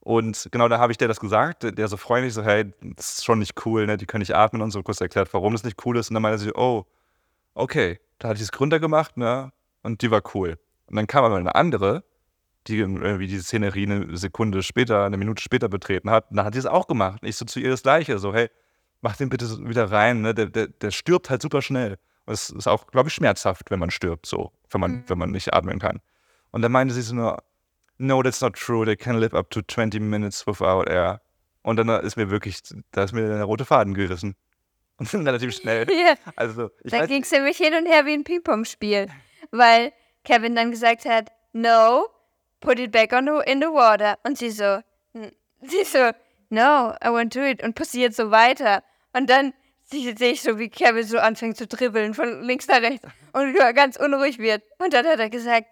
[0.09, 3.25] Und genau da habe ich dir das gesagt, der so freundlich so, hey, das ist
[3.25, 3.95] schon nicht cool, ne?
[3.95, 6.09] die können nicht atmen und so kurz erklärt, warum das nicht cool ist.
[6.09, 6.87] Und dann meinte sie, oh,
[7.53, 9.51] okay, da hatte ich es gründer gemacht, ne?
[9.83, 10.57] Und die war cool.
[10.87, 12.03] Und dann kam aber eine andere,
[12.65, 16.31] die irgendwie die Szenerie eine Sekunde später, eine Minute später betreten hat.
[16.31, 17.21] Und dann hat sie es auch gemacht.
[17.21, 18.49] Und ich so zu ihr das Gleiche, so, hey,
[19.01, 20.33] mach den bitte wieder rein, ne?
[20.33, 21.99] Der, der, der stirbt halt super schnell.
[22.25, 25.03] Und es ist auch, glaube ich, schmerzhaft, wenn man stirbt, so, wenn man, Mhm.
[25.05, 25.99] wenn man nicht atmen kann.
[26.49, 27.37] Und dann meinte sie so nur,
[27.99, 31.21] no, that's not true, they can live up to 20 minutes without air.
[31.61, 34.35] Und dann ist mir wirklich, da ist mir der rote Faden gerissen.
[34.97, 35.85] Und dann relativ schnell.
[35.91, 39.07] Ja, Also, ich da weiß, ging es nämlich hin und her wie ein Ping-Pong-Spiel.
[39.51, 42.07] Weil Kevin dann gesagt hat, no,
[42.59, 44.17] put it back on the, in the water.
[44.23, 44.81] Und sie so,
[45.13, 45.31] "N-
[45.61, 46.11] sie so,
[46.49, 47.61] no, I won't do it.
[47.63, 48.83] Und passiert so weiter.
[49.13, 53.07] Und dann sehe ich so, wie Kevin so anfängt zu dribbeln von links nach rechts
[53.33, 54.61] und ganz unruhig wird.
[54.77, 55.67] Und dann hat er gesagt,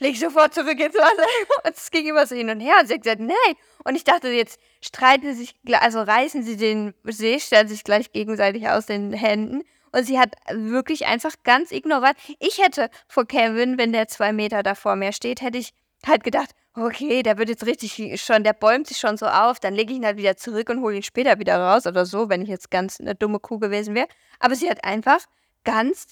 [0.00, 1.26] leg sofort zurück ins Wasser.
[1.64, 2.74] Und es ging immer so hin und her.
[2.80, 3.56] Und sie hat gesagt, nein.
[3.84, 8.68] Und ich dachte, jetzt streiten sie sich, also reißen sie den Seestern sich gleich gegenseitig
[8.68, 9.62] aus den Händen.
[9.92, 12.16] Und sie hat wirklich einfach ganz ignorant.
[12.40, 15.72] Ich hätte vor Kevin, wenn der zwei Meter da vor mir steht, hätte ich
[16.04, 19.74] halt gedacht, okay, der wird jetzt richtig schon, der bäumt sich schon so auf, dann
[19.74, 22.42] lege ich ihn halt wieder zurück und hole ihn später wieder raus oder so, wenn
[22.42, 24.08] ich jetzt ganz eine dumme Kuh gewesen wäre.
[24.40, 25.20] Aber sie hat einfach
[25.62, 26.06] ganz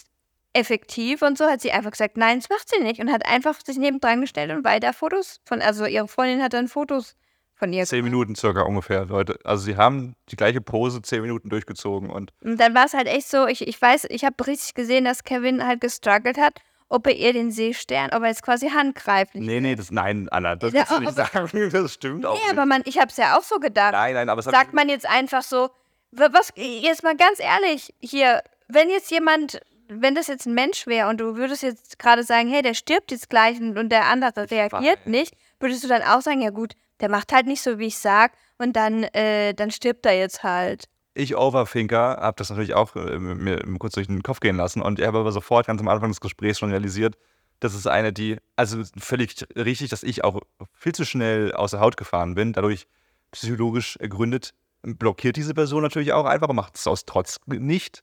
[0.55, 3.59] effektiv und so hat sie einfach gesagt, nein, das macht sie nicht und hat einfach
[3.65, 7.17] sich nebendran gestellt und weiter Fotos von, also ihre Freundin hat dann Fotos
[7.55, 7.85] von ihr.
[7.87, 9.39] zehn Minuten circa ungefähr, Leute.
[9.45, 13.07] Also, sie haben die gleiche Pose zehn Minuten durchgezogen und Und dann war es halt
[13.07, 17.07] echt so, ich, ich weiß, ich habe richtig gesehen, dass Kevin halt gestruggelt hat, ob
[17.07, 19.43] er ihr den Seestern, ob er jetzt quasi handgreiflich.
[19.45, 21.71] Nee, nee, das, nein, Anna, das Ja, kannst du nicht sagen.
[21.73, 22.53] Das stimmt auch Nee, nicht.
[22.53, 23.93] aber man, ich habe es ja auch so gedacht.
[23.93, 25.71] nein, nein, aber Sagt man jetzt einfach so,
[26.11, 29.61] wa- was, jetzt mal ganz ehrlich, hier, wenn jetzt jemand,
[30.01, 33.11] wenn das jetzt ein Mensch wäre und du würdest jetzt gerade sagen, hey, der stirbt
[33.11, 37.09] jetzt gleich und, der andere reagiert nicht, würdest du dann auch sagen, ja gut, der
[37.09, 40.85] macht halt nicht so, wie ich sag und dann, äh, dann stirbt er jetzt halt.
[41.15, 44.99] ich Overthinker habe das natürlich auch äh, mir kurz durch den Kopf gehen lassen und
[44.99, 47.17] ich habe aber sofort ganz am Anfang des Gesprächs schon realisiert,
[47.61, 50.41] das ist eine, die, also völlig richtig, dass ich auch
[50.73, 52.89] viel zu schnell aus der Haut gefahren bin, dadurch
[53.31, 54.53] psychologisch ergründet,
[54.83, 58.03] blockiert diese Person natürlich auch einfach und macht es aus Trotz nicht.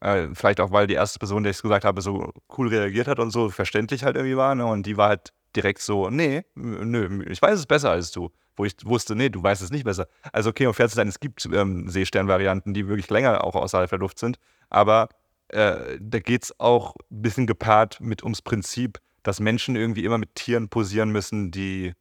[0.00, 3.08] Äh, vielleicht auch, weil die erste Person, der ich es gesagt habe, so cool reagiert
[3.08, 4.54] hat und so verständlich halt irgendwie war.
[4.54, 4.64] Ne?
[4.64, 8.30] Und die war halt direkt so, nee, nö, ich weiß es besser als du.
[8.56, 10.08] Wo ich wusste, nee, du weißt es nicht besser.
[10.32, 13.88] Also okay, um fair zu sein, es gibt ähm, Seestern-Varianten, die wirklich länger auch außerhalb
[13.88, 14.38] der Luft sind.
[14.68, 15.08] Aber
[15.48, 20.18] äh, da geht es auch ein bisschen gepaart mit ums Prinzip, dass Menschen irgendwie immer
[20.18, 21.94] mit Tieren posieren müssen, die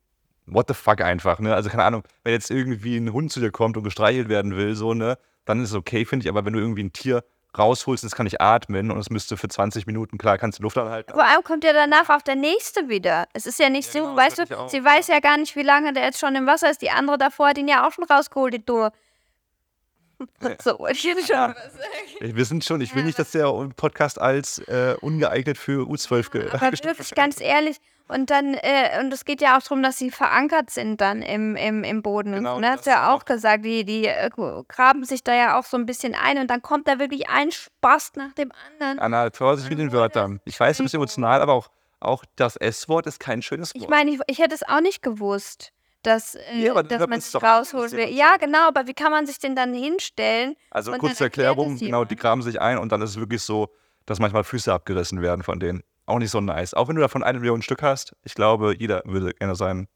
[0.47, 1.53] what the fuck einfach, ne?
[1.53, 4.75] Also keine Ahnung, wenn jetzt irgendwie ein Hund zu dir kommt und gestreichelt werden will,
[4.75, 7.23] so, ne, dann ist es okay, finde ich, aber wenn du irgendwie ein Tier
[7.57, 10.77] rausholst, das kann nicht atmen und es müsste für 20 Minuten, klar, kannst du Luft
[10.77, 11.11] anhalten.
[11.13, 13.27] Vor allem kommt ja danach auch der nächste wieder.
[13.33, 14.83] Es ist ja nicht Ja, so, genau, weißt du, ich auch, sie ja.
[14.85, 16.81] weiß ja gar nicht, wie lange der jetzt schon im Wasser ist.
[16.81, 18.91] Die andere davor hat ihn ja auch schon rausgeholt, die Dumme.
[20.63, 21.55] So, wollte ich jetzt schon Ja.
[22.21, 26.31] Ich- Wir sind schon, ich will nicht, dass der Podcast als äh, ungeeignet für U12
[26.31, 27.77] ge Aber wirklich ganz ehrlich.
[28.07, 31.55] Und dann, äh, und es geht ja auch darum, dass sie verankert sind dann im,
[31.55, 32.33] im, im Boden.
[32.33, 32.57] Genau, und.
[32.57, 33.25] Und das hat ja auch.
[33.25, 34.29] gesagt, die, die äh,
[34.67, 37.51] graben sich da ja auch so ein bisschen ein und dann kommt da wirklich ein
[37.51, 38.99] Spaß nach dem anderen.
[38.99, 40.39] Anna, Vorsicht mit den Wörtern.
[40.45, 43.83] Ich weiß, du bist emotional, aber auch, auch das S-Wort ist kein schönes Wort.
[43.83, 47.41] Ich meine, ich, ich hätte es auch nicht gewusst, dass, äh, Ja, dass man an,
[47.41, 47.91] rausholt.
[47.91, 50.55] ist ja genau, aber wie kann man sich denn dann hinstellen?
[50.71, 53.69] Also kurze Erklärung, es genau, die graben sich ein und dann ist es wirklich so,
[54.05, 55.83] dass manchmal Füße abgerissen werden von denen.
[56.07, 56.73] Auch nicht so nice.
[56.73, 59.87] Auch wenn du davon eine Million Stück hast, ich glaube, jeder würde gerne seinen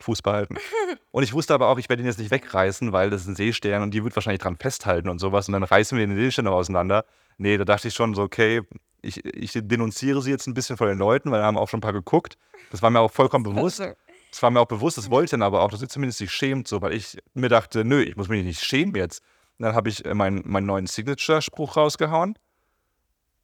[0.00, 0.56] Fuß behalten.
[1.12, 3.36] und ich wusste aber auch, ich werde ihn jetzt nicht wegreißen, weil das ist ein
[3.36, 6.46] Seestern und die wird wahrscheinlich dran festhalten und sowas und dann reißen wir den Seestern
[6.46, 7.04] noch auseinander.
[7.38, 8.62] Nee, da dachte ich schon so, okay,
[9.02, 11.78] ich, ich denunziere sie jetzt ein bisschen von den Leuten, weil da haben auch schon
[11.78, 12.36] ein paar geguckt.
[12.72, 13.80] Das war mir auch vollkommen bewusst.
[13.80, 16.32] Das war mir auch bewusst, das wollte ich dann aber auch, dass sie zumindest sich
[16.32, 19.22] schämt, so, weil ich mir dachte, nö, ich muss mich nicht schämen jetzt.
[19.58, 22.36] Und dann habe ich äh, meinen, meinen neuen Signature-Spruch rausgehauen.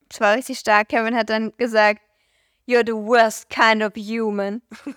[0.08, 0.88] Das war richtig stark.
[0.88, 2.00] Kevin hat dann gesagt,
[2.68, 4.62] You're the worst kind of human.
[4.84, 4.96] Und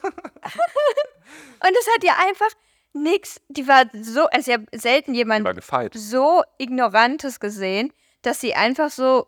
[1.61, 2.49] das hat ihr einfach
[2.93, 3.39] nix.
[3.47, 5.57] Die war so, also ich habe selten jemanden
[5.93, 9.27] so Ignorantes gesehen, dass sie einfach so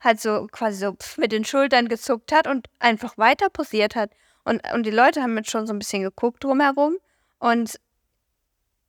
[0.00, 4.10] halt so quasi so mit den Schultern gezuckt hat und einfach weiter posiert hat.
[4.44, 6.96] Und, und die Leute haben jetzt schon so ein bisschen geguckt drumherum.
[7.38, 7.78] Und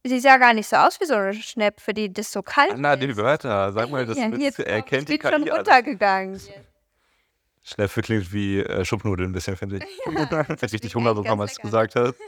[0.04, 2.96] Sie sah gar nicht so aus wie so eine Schnepfe, die das so kalt Na,
[2.96, 5.68] die Wörter, sag mal, das ja, mit, jetzt erkennt die ich bin schon KI alles.
[5.68, 6.42] runtergegangen.
[7.64, 9.84] Schnepfe klingt wie äh, Schupfnudeln ein bisschen, finde ich.
[10.14, 12.16] Ja, Hätte richtig schmeckt Hunger bekommen, als du gesagt hast.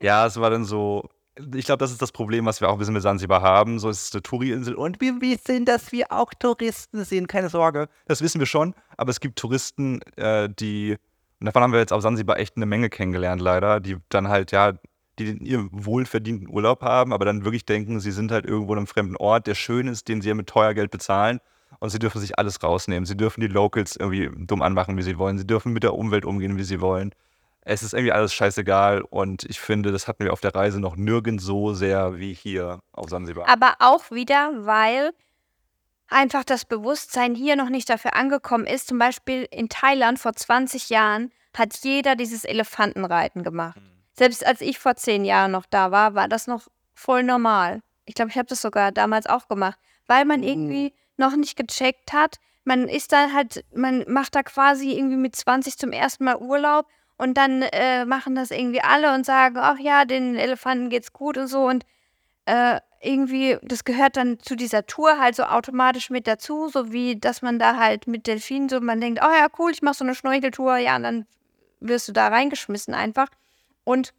[0.00, 1.08] Ja, es war dann so.
[1.54, 3.78] Ich glaube, das ist das Problem, was wir auch ein bisschen mit Zanzibar haben.
[3.78, 7.88] So es ist eine Touri-Insel und wir wissen, dass wir auch Touristen sind, keine Sorge.
[8.06, 8.74] Das wissen wir schon.
[8.96, 10.96] Aber es gibt Touristen, äh, die,
[11.40, 14.52] und davon haben wir jetzt auf Zanzibar echt eine Menge kennengelernt, leider, die dann halt,
[14.52, 14.74] ja,
[15.18, 18.86] die ihren wohlverdienten Urlaub haben, aber dann wirklich denken, sie sind halt irgendwo in einem
[18.86, 21.40] fremden Ort, der schön ist, den sie ja mit teuer Geld bezahlen.
[21.80, 23.06] Und sie dürfen sich alles rausnehmen.
[23.06, 25.38] Sie dürfen die Locals irgendwie dumm anmachen, wie sie wollen.
[25.38, 27.14] Sie dürfen mit der Umwelt umgehen, wie sie wollen.
[27.62, 29.02] Es ist irgendwie alles scheißegal.
[29.02, 32.80] Und ich finde, das hatten wir auf der Reise noch nirgends so sehr wie hier
[32.92, 33.48] auf Sansibar.
[33.48, 35.12] Aber auch wieder, weil
[36.08, 38.88] einfach das Bewusstsein hier noch nicht dafür angekommen ist.
[38.88, 43.80] Zum Beispiel in Thailand vor 20 Jahren hat jeder dieses Elefantenreiten gemacht.
[44.12, 47.80] Selbst als ich vor zehn Jahren noch da war, war das noch voll normal.
[48.04, 52.12] Ich glaube, ich habe das sogar damals auch gemacht, weil man irgendwie noch nicht gecheckt
[52.12, 52.36] hat.
[52.64, 56.86] Man ist da halt, man macht da quasi irgendwie mit 20 zum ersten Mal Urlaub
[57.18, 61.36] und dann äh, machen das irgendwie alle und sagen, ach ja, den Elefanten geht's gut
[61.36, 61.84] und so und
[62.46, 67.18] äh, irgendwie, das gehört dann zu dieser Tour halt so automatisch mit dazu, so wie
[67.18, 70.04] dass man da halt mit Delfinen so, man denkt, oh ja, cool, ich mache so
[70.04, 71.26] eine Schnorcheltour, ja, und dann
[71.80, 73.28] wirst du da reingeschmissen einfach.
[73.84, 74.14] Und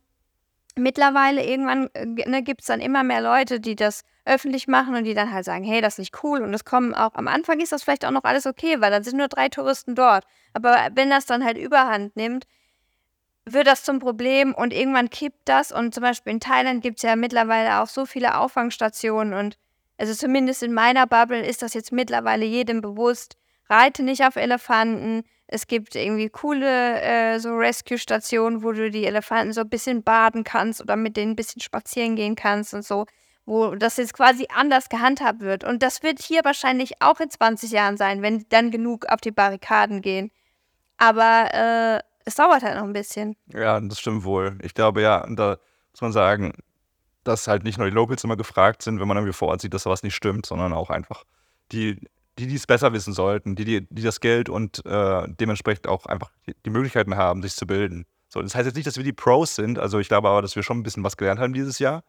[0.75, 5.03] mittlerweile irgendwann äh, ne, gibt es dann immer mehr Leute, die das öffentlich machen und
[5.03, 6.41] die dann halt sagen, hey, das ist nicht cool.
[6.41, 9.03] Und es kommen auch, am Anfang ist das vielleicht auch noch alles okay, weil dann
[9.03, 10.25] sind nur drei Touristen dort.
[10.53, 12.45] Aber wenn das dann halt überhand nimmt,
[13.45, 15.71] wird das zum Problem und irgendwann kippt das.
[15.71, 19.57] Und zum Beispiel in Thailand gibt es ja mittlerweile auch so viele Auffangstationen und
[19.97, 23.37] also zumindest in meiner Bubble ist das jetzt mittlerweile jedem bewusst.
[23.69, 25.23] Reite nicht auf Elefanten.
[25.47, 30.43] Es gibt irgendwie coole äh, so Rescue-Stationen, wo du die Elefanten so ein bisschen baden
[30.43, 33.05] kannst oder mit denen ein bisschen spazieren gehen kannst und so,
[33.45, 35.63] wo das jetzt quasi anders gehandhabt wird.
[35.63, 39.31] Und das wird hier wahrscheinlich auch in 20 Jahren sein, wenn dann genug auf die
[39.31, 40.31] Barrikaden gehen.
[40.97, 43.35] Aber äh, es dauert halt noch ein bisschen.
[43.53, 44.57] Ja, das stimmt wohl.
[44.61, 45.57] Ich glaube, ja, und da
[45.91, 46.53] muss man sagen,
[47.23, 49.73] dass halt nicht nur die Locals immer gefragt sind, wenn man irgendwie vor Ort sieht,
[49.73, 51.23] dass da was nicht stimmt, sondern auch einfach
[51.71, 51.99] die,
[52.37, 56.31] die es besser wissen sollten, die, die, die das Geld und äh, dementsprechend auch einfach
[56.47, 58.05] die, die Möglichkeiten haben, sich zu bilden.
[58.29, 60.55] So, das heißt jetzt nicht, dass wir die Pros sind, also ich glaube aber, dass
[60.55, 62.03] wir schon ein bisschen was gelernt haben dieses Jahr.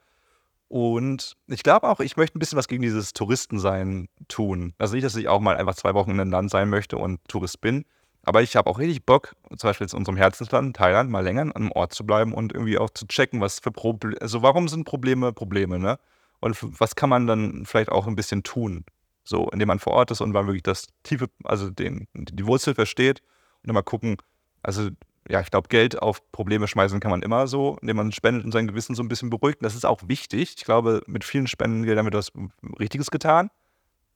[0.69, 4.75] Und ich glaube auch, ich möchte ein bisschen was gegen dieses Touristensein tun.
[4.79, 7.21] Also nicht, dass ich auch mal einfach zwei Wochen in einem Land sein möchte und
[7.29, 7.85] Tourist bin,
[8.27, 11.43] aber ich habe auch richtig Bock, zum Beispiel jetzt in unserem Herzensland, Thailand, mal länger
[11.43, 14.67] an einem Ort zu bleiben und irgendwie auch zu checken, was für Probleme, also warum
[14.67, 15.99] sind Probleme Probleme, ne?
[16.41, 18.85] Und was kann man dann vielleicht auch ein bisschen tun,
[19.25, 22.75] so, indem man vor Ort ist und man wirklich das tiefe, also den, die Wurzel
[22.75, 23.21] versteht
[23.63, 24.17] und dann mal gucken,
[24.61, 24.91] also
[25.29, 28.53] ja, ich glaube, Geld auf Probleme schmeißen kann man immer so, indem man spendet und
[28.53, 29.61] sein Gewissen so ein bisschen beruhigt.
[29.61, 30.55] Und das ist auch wichtig.
[30.57, 32.33] Ich glaube, mit vielen Spendengeldern wird was
[32.79, 33.51] Richtiges getan.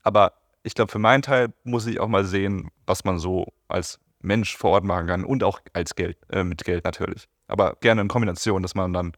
[0.02, 3.98] Aber ich glaube, für meinen Teil muss ich auch mal sehen, was man so als
[4.20, 7.28] Mensch vor Ort machen kann und auch als Geld, äh, mit Geld natürlich.
[7.48, 9.12] Aber gerne in Kombination, dass man dann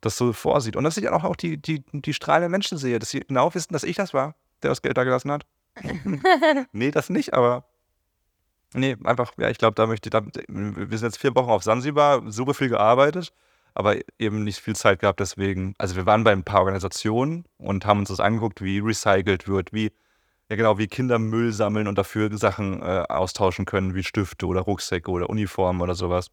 [0.00, 0.76] das so vorsieht.
[0.76, 3.54] Und dass ich dann auch, auch die, die, die strahlenden Menschen sehe, dass sie genau
[3.54, 5.46] wissen, dass ich das war, der das Geld da gelassen hat.
[6.72, 7.64] nee, das nicht, aber
[8.74, 11.62] nee, einfach, ja, ich glaube, da möchte ich, da, wir sind jetzt vier Wochen auf
[11.62, 13.32] Sansibar, super viel gearbeitet,
[13.74, 17.86] aber eben nicht viel Zeit gehabt, deswegen, also wir waren bei ein paar Organisationen und
[17.86, 19.92] haben uns das angeguckt, wie recycelt wird, wie,
[20.48, 24.60] ja genau, wie Kinder Müll sammeln und dafür Sachen äh, austauschen können, wie Stifte oder
[24.60, 26.30] Rucksäcke oder Uniformen oder sowas.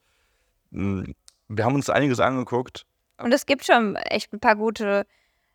[0.71, 1.03] Mm,
[1.47, 2.85] Wir haben uns einiges angeguckt.
[3.17, 5.05] Und es gibt schon echt ein paar gute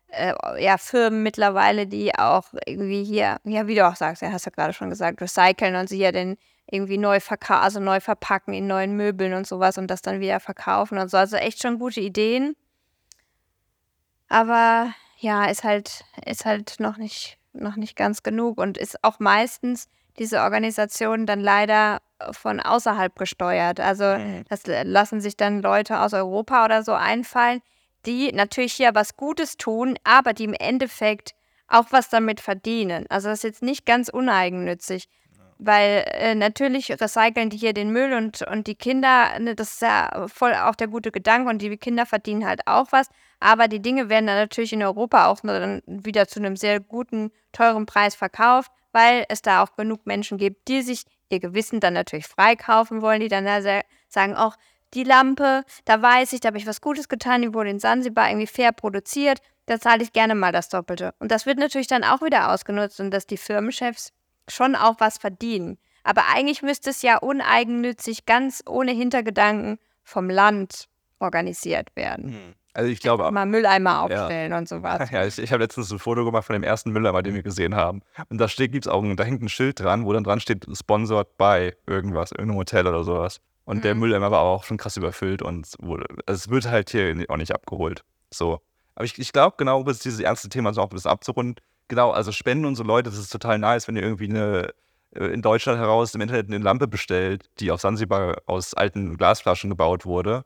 [0.07, 4.45] äh, ja, Firmen mittlerweile, die auch irgendwie hier, ja, wie du auch sagst, ja, hast
[4.47, 6.37] du gerade schon gesagt, recyceln und sie ja den
[6.69, 10.39] irgendwie neu verkaufen, also neu verpacken in neuen Möbeln und sowas und das dann wieder
[10.39, 11.17] verkaufen und so.
[11.17, 12.55] Also echt schon gute Ideen.
[14.29, 19.19] Aber ja, ist halt, ist halt noch nicht, noch nicht ganz genug und ist auch
[19.19, 19.87] meistens
[20.19, 21.99] diese Organisation dann leider
[22.31, 23.79] von außerhalb gesteuert.
[23.79, 24.43] Also Mhm.
[24.49, 27.61] das lassen sich dann Leute aus Europa oder so einfallen,
[28.05, 31.33] die natürlich hier was Gutes tun, aber die im Endeffekt
[31.67, 33.05] auch was damit verdienen.
[33.09, 35.07] Also das ist jetzt nicht ganz uneigennützig.
[35.59, 39.81] Weil äh, natürlich recyceln die hier den Müll und, und die Kinder, ne, das ist
[39.81, 43.09] ja voll auch der gute Gedanke und die Kinder verdienen halt auch was.
[43.39, 47.31] Aber die Dinge werden dann natürlich in Europa auch dann wieder zu einem sehr guten,
[47.53, 51.93] teuren Preis verkauft, weil es da auch genug Menschen gibt, die sich ihr Gewissen dann
[51.93, 54.55] natürlich freikaufen wollen, die dann da sa- sagen, auch
[54.93, 58.29] die Lampe, da weiß ich, da habe ich was Gutes getan, die wurde in Sansibar
[58.29, 61.13] irgendwie fair produziert, da zahle ich gerne mal das Doppelte.
[61.19, 64.13] Und das wird natürlich dann auch wieder ausgenutzt und dass die Firmenchefs
[64.47, 65.77] schon auch was verdienen.
[66.03, 70.87] Aber eigentlich müsste es ja uneigennützig, ganz ohne Hintergedanken vom Land
[71.19, 72.55] organisiert werden.
[72.73, 75.09] Also ich glaube, Mal Mülleimer aufstellen und sowas.
[75.11, 77.75] ja, ich, ich habe letztens ein Foto gemacht von dem ersten Mülleimer, den wir gesehen
[77.75, 78.01] haben.
[78.29, 80.65] Und da steht, gibt's auch, ein- da hängt ein Schild dran, wo dann dran steht,
[80.71, 83.41] sponsored by irgendwas, irgendein Hotel oder sowas.
[83.65, 84.01] Und der Mhm.
[84.01, 87.51] Mülleimer war auch schon krass überfüllt und wurde, also es wird halt hier auch nicht
[87.53, 88.03] abgeholt.
[88.31, 88.61] So.
[88.95, 91.55] Aber ich, ich glaube, genau, um dieses ernste Thema so auch ein bisschen abzurunden,
[91.87, 94.73] genau, also Spenden und so Leute, das ist total nice, wenn ihr irgendwie eine
[95.15, 99.69] äh, in Deutschland heraus im Internet eine Lampe bestellt, die auf Sansibar aus alten Glasflaschen
[99.69, 100.43] gebaut wurde.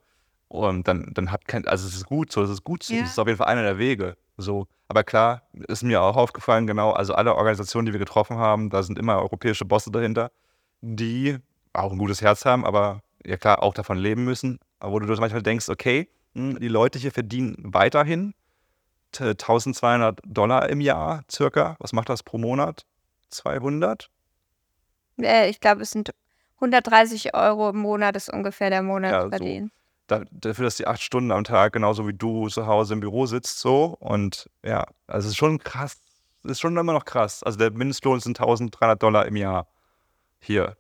[0.48, 3.02] Und dann, dann habt kein, also es ist gut so, es ist gut so, Ja.
[3.02, 4.18] das ist auf jeden Fall einer der Wege.
[4.38, 4.68] So.
[4.90, 8.84] Aber klar, ist mir auch aufgefallen, genau, also alle Organisationen, die wir getroffen haben, da
[8.84, 10.32] sind immer europäische Bosse dahinter,
[10.82, 11.38] die
[11.72, 14.60] auch ein gutes Herz haben, aber ja klar, auch davon leben müssen.
[14.80, 18.34] Aber wo du manchmal denkst, okay, hm, die Leute hier verdienen weiterhin
[19.20, 21.76] 1200 Dollar im Jahr circa.
[21.80, 22.86] Was macht das pro Monat?
[23.30, 24.10] 200?
[25.22, 26.12] Äh, ich glaube, es sind
[26.56, 28.88] 130 Euro im Monat ist ungefähr der Ja, so.
[28.88, 29.74] Monatsverdienst.
[30.08, 33.26] da, dafür, dass die acht Stunden am Tag, genauso wie du zu Hause im Büro
[33.26, 33.96] sitzt, so.
[34.00, 36.00] Und ja, also es ist schon krass.
[36.44, 37.44] Es ist schon immer noch krass.
[37.44, 39.68] Also der Mindestlohn sind 1300 Dollar im Jahr
[40.40, 40.76] hier.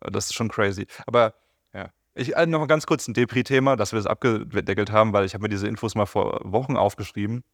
[0.00, 0.86] Das ist schon crazy.
[1.06, 1.34] Aber
[1.74, 5.24] ja, ich äh, noch mal ganz kurz ein Depri-Thema, dass wir das abgedeckelt haben, weil
[5.24, 7.44] ich habe mir diese Infos mal vor Wochen aufgeschrieben.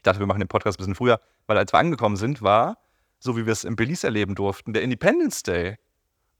[0.00, 2.78] Ich dachte, wir machen den Podcast ein bisschen früher, weil als wir angekommen sind, war,
[3.18, 5.76] so wie wir es in Belize erleben durften, der Independence Day.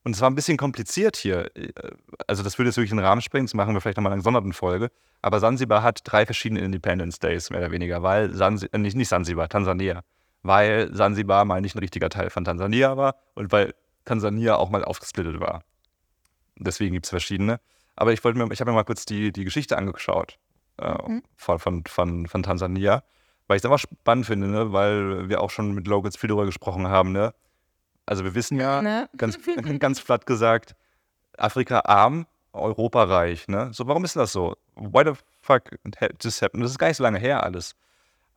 [0.02, 1.50] Und es war ein bisschen kompliziert hier.
[2.26, 4.20] Also das würde jetzt wirklich den Rahmen sprengen, das machen wir vielleicht nochmal in einer
[4.20, 4.90] gesonderten Folge.
[5.20, 9.08] Aber Sansibar hat drei verschiedene Independence Days, mehr oder weniger, weil Sansi äh, nicht, nicht
[9.08, 10.00] Sansibar, Tansania.
[10.42, 13.74] Weil Sansibar mal nicht ein richtiger Teil von Tansania war und weil
[14.06, 15.64] Tansania auch mal aufgesplittet war.
[16.56, 17.60] Deswegen gibt es verschiedene.
[17.94, 20.38] Aber ich wollte mir, ich habe mir mal kurz die, die Geschichte angeschaut
[20.78, 21.22] äh, Mhm.
[21.36, 23.02] von, von, von, von Tansania,
[23.50, 24.72] weil ich es einfach spannend finde, ne?
[24.72, 27.10] weil wir auch schon mit Locals viel darüber gesprochen haben.
[27.10, 27.34] Ne?
[28.06, 29.10] Also wir wissen ja, Ne?
[29.16, 29.40] ganz,
[29.80, 30.76] ganz platt gesagt,
[31.36, 33.48] Afrika arm, Europa reich.
[33.48, 33.70] Ne?
[33.72, 34.56] So, warum ist denn das so?
[34.76, 35.64] Why the fuck
[36.20, 36.62] this happened?
[36.62, 37.74] Das ist gar nicht so lange her alles.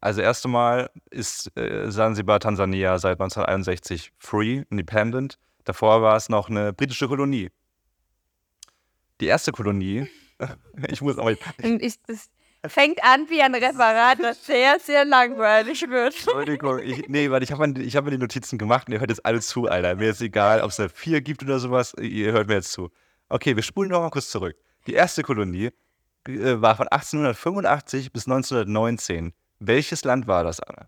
[0.01, 5.37] Also erst einmal ist äh, Sansibar Tansania seit 1961 free, independent.
[5.63, 7.51] Davor war es noch eine britische Kolonie.
[9.21, 10.07] Die erste Kolonie,
[10.87, 12.29] ich muss aber, ich, das
[12.67, 16.13] fängt an wie ein Referat, das sehr, sehr langweilig wird.
[16.13, 19.09] Entschuldigung, ich, nee, weil ich habe mir, hab mir die Notizen gemacht und ihr hört
[19.09, 19.95] jetzt alle zu, Alter.
[19.95, 22.89] Mir ist egal, ob es da vier gibt oder sowas, ihr hört mir jetzt zu.
[23.29, 24.55] Okay, wir spulen noch mal kurz zurück.
[24.87, 25.71] Die erste Kolonie
[26.27, 29.33] äh, war von 1885 bis 1919.
[29.59, 30.87] Welches Land war das, Anna?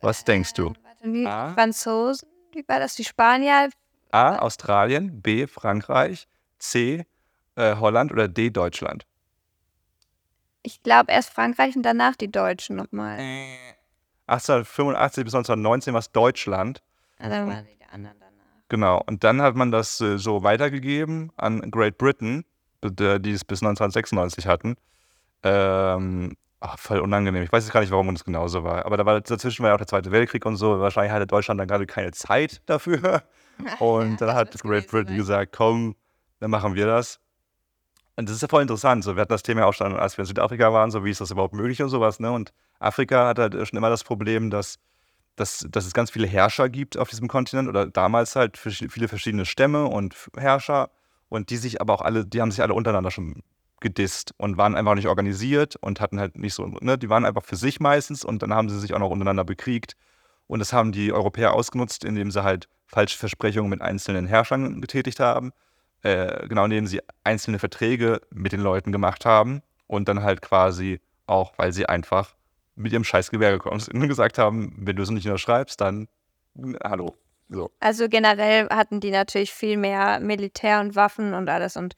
[0.00, 0.72] Was denkst du?
[0.82, 1.52] Warte, Die Ah.
[1.54, 2.94] Franzosen, wie war das?
[2.94, 3.68] Die Spanier?
[4.10, 4.36] A.
[4.38, 5.46] Australien, B.
[5.46, 6.26] Frankreich,
[6.58, 7.04] C.
[7.56, 8.50] Äh, Holland oder D.
[8.50, 9.04] Deutschland?
[10.62, 13.18] Ich glaube erst Frankreich und danach die Deutschen nochmal.
[14.26, 16.82] 1885 bis 1919 war es Deutschland.
[17.18, 18.28] Ah, dann waren die anderen danach.
[18.68, 22.44] Genau, und dann hat man das äh, so weitergegeben an Great Britain,
[22.82, 24.76] die es bis 1996 hatten.
[25.42, 27.42] Ähm, ach, voll unangenehm.
[27.42, 28.84] Ich weiß jetzt gar nicht, warum das genauso war.
[28.84, 30.80] Aber da war, dazwischen war ja auch der Zweite Weltkrieg und so.
[30.80, 33.22] Wahrscheinlich hatte Deutschland dann gerade keine Zeit dafür.
[33.80, 35.96] Und dann hat Great Britain gesagt, komm,
[36.38, 37.18] dann machen wir das.
[38.18, 39.04] Und das ist ja voll interessant.
[39.04, 41.20] So, wir hatten das Thema auch schon, als wir in Südafrika waren, so wie ist
[41.20, 42.18] das überhaupt möglich und sowas.
[42.18, 42.32] Ne?
[42.32, 44.80] Und Afrika hat halt schon immer das Problem, dass,
[45.36, 49.46] dass, dass es ganz viele Herrscher gibt auf diesem Kontinent oder damals halt viele verschiedene
[49.46, 50.90] Stämme und Herrscher
[51.28, 53.44] und die sich aber auch alle, die haben sich alle untereinander schon
[53.78, 57.44] gedisst und waren einfach nicht organisiert und hatten halt nicht so, ne, die waren einfach
[57.44, 59.94] für sich meistens und dann haben sie sich auch noch untereinander bekriegt.
[60.48, 65.20] Und das haben die Europäer ausgenutzt, indem sie halt falsche Versprechungen mit einzelnen Herrschern getätigt
[65.20, 65.52] haben.
[66.02, 71.00] Äh, genau, indem sie einzelne Verträge mit den Leuten gemacht haben und dann halt quasi
[71.26, 72.36] auch, weil sie einfach
[72.76, 76.08] mit ihrem Scheißgewehr gekommen sind und gesagt haben, wenn du es nicht unterschreibst, dann
[76.56, 77.16] n- hallo.
[77.48, 77.70] So.
[77.80, 81.94] Also generell hatten die natürlich viel mehr Militär und Waffen und alles und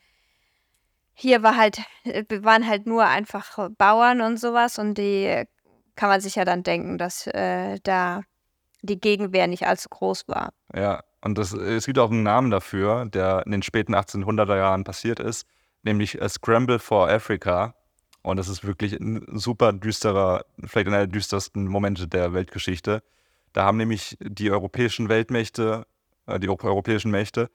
[1.12, 5.44] hier war halt, äh, waren halt nur einfach Bauern und sowas und die
[5.96, 8.22] kann man sich ja dann denken, dass äh, da
[8.80, 10.54] die Gegenwehr nicht allzu groß war.
[10.74, 14.84] Ja, und das, es gibt auch einen Namen dafür, der in den späten 1800er Jahren
[14.84, 15.46] passiert ist,
[15.82, 17.74] nämlich A Scramble for Africa.
[18.22, 23.02] Und das ist wirklich ein super düsterer, vielleicht einer der düstersten Momente der Weltgeschichte.
[23.52, 25.86] Da haben nämlich die europäischen Weltmächte,
[26.26, 27.50] äh, die eu- europäischen Mächte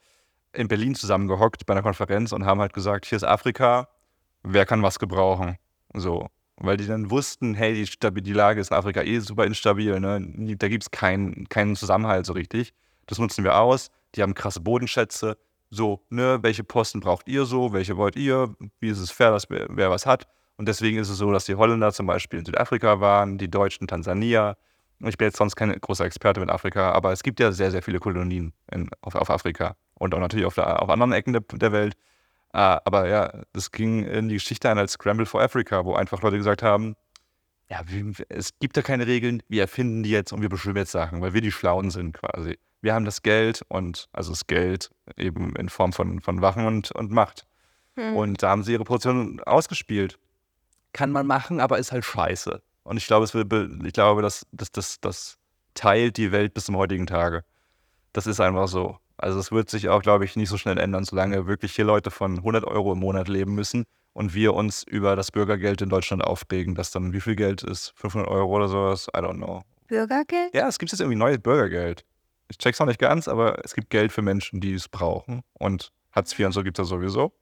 [0.53, 3.89] in Berlin zusammengehockt bei einer Konferenz und haben halt gesagt, hier ist Afrika,
[4.43, 5.57] wer kann was gebrauchen?
[5.93, 6.27] So.
[6.57, 10.55] Weil die dann wussten, hey, die, die Lage ist in Afrika eh super instabil, ne?
[10.57, 12.73] Da gibt es keinen, keinen Zusammenhalt so richtig.
[13.07, 13.89] Das nutzen wir aus.
[14.15, 15.37] Die haben krasse Bodenschätze.
[15.69, 17.73] So, ne, welche Posten braucht ihr so?
[17.73, 18.55] Welche wollt ihr?
[18.79, 20.27] Wie ist es fair, dass wer, wer was hat?
[20.57, 23.87] Und deswegen ist es so, dass die Holländer zum Beispiel in Südafrika waren, die Deutschen
[23.87, 24.55] Tansania.
[24.99, 27.81] Ich bin jetzt sonst kein großer Experte mit Afrika, aber es gibt ja sehr, sehr
[27.81, 31.41] viele Kolonien in, auf, auf Afrika und auch natürlich auf, der, auf anderen Ecken der,
[31.41, 31.95] der Welt.
[32.53, 36.21] Ah, aber ja, das ging in die Geschichte ein als Scramble for Africa, wo einfach
[36.21, 36.95] Leute gesagt haben,
[37.69, 37.81] ja,
[38.29, 41.33] es gibt da keine Regeln, wir erfinden die jetzt und wir bestimmen jetzt Sachen, weil
[41.33, 42.57] wir die Schlauen sind quasi.
[42.85, 46.91] Wir haben das Geld und also das Geld eben in Form von, von Wachen und,
[46.91, 47.47] und Macht.
[47.95, 48.15] Hm.
[48.15, 50.19] Und da haben sie ihre Position ausgespielt.
[50.93, 52.61] Kann man machen, aber ist halt scheiße.
[52.83, 55.39] Und ich glaube, es will, ich glaube, das, das, das, das
[55.73, 57.43] teilt die Welt bis zum heutigen Tage.
[58.13, 58.99] Das ist einfach so.
[59.17, 62.11] Also es wird sich auch, glaube ich, nicht so schnell ändern, solange wirklich hier Leute
[62.11, 66.23] von 100 Euro im Monat leben müssen und wir uns über das Bürgergeld in Deutschland
[66.23, 67.93] aufregen, das dann wie viel Geld ist?
[67.95, 69.07] 500 Euro oder sowas?
[69.07, 69.63] I don't know.
[69.87, 70.53] Bürgergeld?
[70.53, 72.05] Ja, es gibt jetzt irgendwie neues Bürgergeld.
[72.49, 75.41] Ich check's noch nicht ganz, aber es gibt Geld für Menschen, die es brauchen.
[75.53, 77.33] Und Hartz IV und so gibt es sowieso.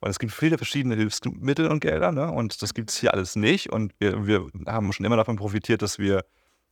[0.00, 2.30] Und es gibt viele verschiedene Hilfsmittel und Gelder, ne?
[2.30, 3.70] Und das gibt es hier alles nicht.
[3.70, 6.24] Und wir, wir haben schon immer davon profitiert, dass wir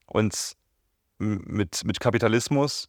[0.06, 0.56] uns
[1.18, 2.88] mit, mit Kapitalismus,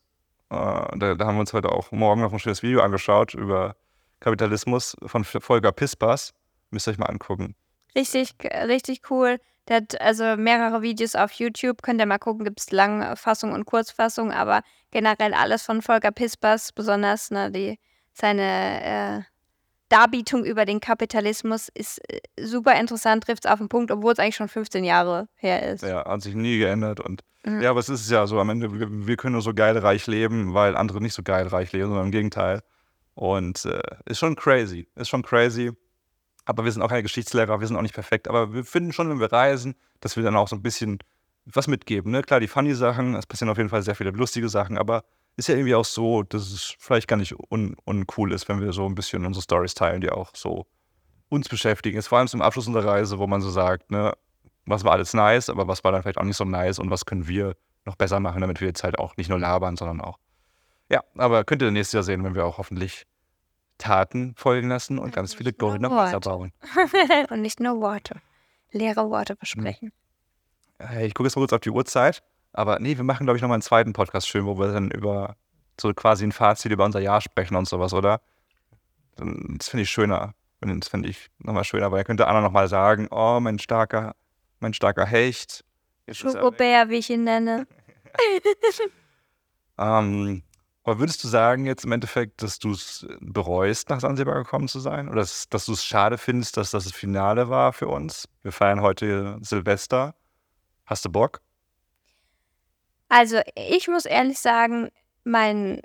[0.50, 3.76] äh, da, da haben wir uns heute auch morgen noch ein schönes Video angeschaut über
[4.20, 6.34] Kapitalismus von Volker Pispas.
[6.72, 7.56] Müsst ihr euch mal angucken.
[7.96, 9.38] Richtig, richtig cool.
[9.68, 11.82] Der hat also mehrere Videos auf YouTube.
[11.82, 14.62] Könnt ihr mal gucken, gibt es Langfassung und Kurzfassung, aber
[14.92, 17.80] generell alles von Volker Pispers, besonders ne, die,
[18.14, 19.22] seine äh,
[19.90, 24.20] Darbietung über den Kapitalismus ist äh, super interessant, trifft es auf den Punkt, obwohl es
[24.20, 25.84] eigentlich schon 15 Jahre her ist.
[25.84, 27.00] Ja, hat sich nie geändert.
[27.00, 27.62] Und Mhm.
[27.62, 30.06] ja, aber es ist ja so, am Ende, wir, wir können nur so geil reich
[30.08, 32.62] leben, weil andere nicht so geil reich leben, sondern im Gegenteil.
[33.16, 34.88] Und äh, ist schon crazy.
[34.96, 35.72] Ist schon crazy.
[36.46, 38.28] Aber wir sind auch keine Geschichtslehrer, wir sind auch nicht perfekt.
[38.28, 41.00] Aber wir finden schon, wenn wir reisen, dass wir dann auch so ein bisschen
[41.46, 42.12] was mitgeben.
[42.12, 42.22] Ne?
[42.22, 45.04] Klar, die funny Sachen, es passieren auf jeden Fall sehr viele lustige Sachen, aber
[45.38, 48.74] ist ja irgendwie auch so, dass es vielleicht gar nicht un uncool ist, wenn wir
[48.74, 50.68] so ein bisschen unsere Stories teilen, die auch so
[51.30, 51.98] uns beschäftigen.
[51.98, 54.14] Ist vor allem zum Abschluss unserer Reise, wo man so sagt, ne,
[54.66, 57.06] was war alles nice, aber was war dann vielleicht auch nicht so nice und was
[57.06, 60.20] können wir noch besser machen, damit wir jetzt halt auch nicht nur labern, sondern auch.
[60.90, 63.06] Ja, aber könnt ihr nächstes Jahr sehen, wenn wir auch hoffentlich
[63.82, 66.30] Taten folgen lassen und ganz viele Nicht nur goldene Häuser Worte.
[66.30, 66.54] bauen.
[67.30, 68.22] und nicht nur Worte.
[68.72, 69.92] Leere Worte versprechen.
[70.80, 72.24] Hey, ich gucke jetzt mal kurz auf die Uhrzeit,
[72.54, 75.36] aber nee, wir machen, glaube ich, nochmal einen zweiten Podcast schön, wo wir dann über
[75.80, 78.22] so quasi ein Fazit über unser Jahr sprechen und sowas, oder?
[79.18, 80.34] Das finde ich schöner.
[80.62, 84.16] Das finde ich nochmal schöner, weil dann könnte Anna nochmal sagen, oh, mein starker,
[84.60, 85.66] mein starker Hecht.
[86.10, 87.68] Schokobär, wie ich ihn nenne.
[89.78, 90.44] Ähm,
[90.92, 94.82] aber würdest du sagen jetzt im Endeffekt, dass du es bereust, nach Sansibar gekommen zu
[94.82, 95.08] sein?
[95.08, 98.28] Oder dass, dass du es schade findest, dass das das Finale war für uns?
[98.42, 100.16] Wir feiern heute Silvester.
[100.86, 101.40] Hast du Bock?
[103.08, 104.90] Also, ich muss ehrlich sagen,
[105.24, 105.82] mein,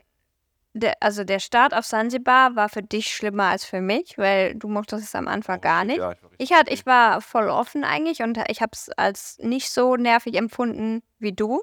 [0.72, 4.66] der, also der Start auf Sansibar war für dich schlimmer als für mich, weil du
[4.66, 5.98] mochtest es am Anfang gar nicht.
[5.98, 9.70] Ja, ich war hatte, ich war voll offen eigentlich und ich habe es als nicht
[9.70, 11.62] so nervig empfunden wie du.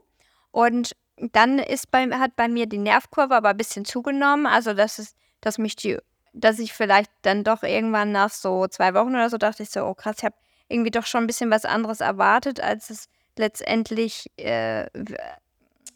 [0.52, 0.96] Und
[1.32, 4.46] dann ist bei, hat bei mir die Nervkurve aber ein bisschen zugenommen.
[4.46, 5.98] Also, dass, es, dass mich die,
[6.34, 9.86] dass ich vielleicht dann doch irgendwann nach so zwei Wochen oder so dachte ich so,
[9.86, 10.36] oh krass, ich habe
[10.68, 13.08] irgendwie doch schon ein bisschen was anderes erwartet, als es
[13.38, 14.88] letztendlich, äh,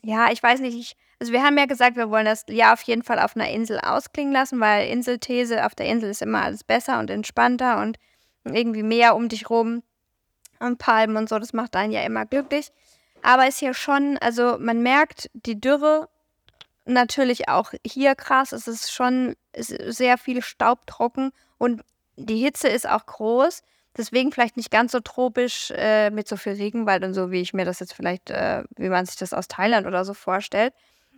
[0.04, 2.82] ja, ich weiß nicht, ich, also wir haben ja gesagt, wir wollen das Jahr auf
[2.84, 6.64] jeden Fall auf einer Insel ausklingen lassen, weil Inselthese, auf der Insel ist immer alles
[6.64, 7.98] besser und entspannter und
[8.44, 9.84] irgendwie mehr um dich rum
[10.60, 12.72] und Palmen und so, das macht einen ja immer glücklich.
[13.22, 16.10] Aber ist hier schon, also man merkt die Dürre
[16.86, 21.82] natürlich auch hier krass, es ist schon sehr viel staubtrocken und
[22.16, 23.62] die Hitze ist auch groß.
[23.98, 27.54] Deswegen vielleicht nicht ganz so tropisch äh, mit so viel Regenwald und so, wie ich
[27.54, 30.74] mir das jetzt vielleicht, äh, wie man sich das aus Thailand oder so vorstellt.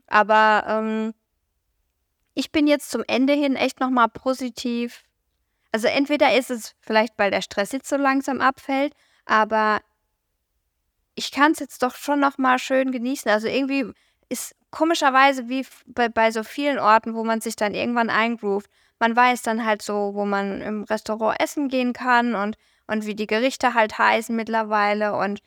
[0.08, 1.14] Aber ähm,
[2.34, 5.04] ich bin jetzt zum Ende hin echt nochmal positiv.
[5.74, 8.94] Also entweder ist es vielleicht, weil der Stress jetzt so langsam abfällt,
[9.26, 9.82] aber
[11.20, 13.30] ich kann es jetzt doch schon nochmal schön genießen.
[13.30, 13.92] Also irgendwie
[14.30, 18.70] ist komischerweise wie bei, bei so vielen Orten, wo man sich dann irgendwann eingroovt.
[19.00, 22.56] Man weiß dann halt so, wo man im Restaurant essen gehen kann und,
[22.88, 25.18] und wie die Gerichte halt heißen mittlerweile.
[25.18, 25.42] Und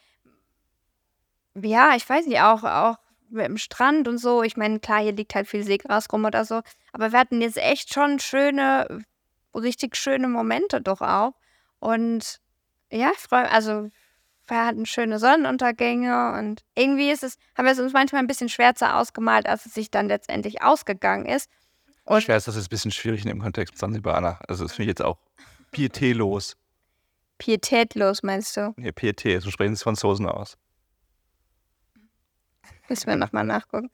[1.55, 2.97] ja, ich weiß nicht, auch, auch
[3.31, 4.43] mit dem Strand und so.
[4.43, 6.61] Ich meine, klar, hier liegt halt viel Seegras rum oder so.
[6.93, 9.07] Aber wir hatten jetzt echt schon schöne,
[9.55, 11.33] richtig schöne Momente doch auch.
[11.79, 12.41] Und
[12.91, 13.89] ja, ich freue mich, also
[14.47, 18.49] wir hatten schöne Sonnenuntergänge und irgendwie ist es, haben wir es uns manchmal ein bisschen
[18.49, 21.49] schwärzer ausgemalt, als es sich dann letztendlich ausgegangen ist.
[22.05, 23.83] Und Schwer ist das jetzt ein bisschen schwierig in dem Kontext.
[23.83, 24.39] Anna.
[24.49, 25.19] Also das finde ich jetzt auch
[25.71, 26.57] pietätlos.
[27.39, 28.75] pietätlos, meinst du?
[28.77, 30.57] Nee, Pietät, so sprechen es Franzosen aus.
[32.89, 33.91] Müssen wir nochmal nachgucken.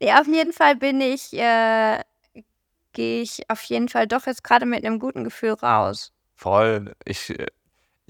[0.00, 2.02] Nee, auf jeden Fall bin ich, äh,
[2.92, 6.12] gehe ich auf jeden Fall doch jetzt gerade mit einem guten Gefühl raus.
[6.34, 6.94] Voll.
[7.04, 7.46] Ich, äh,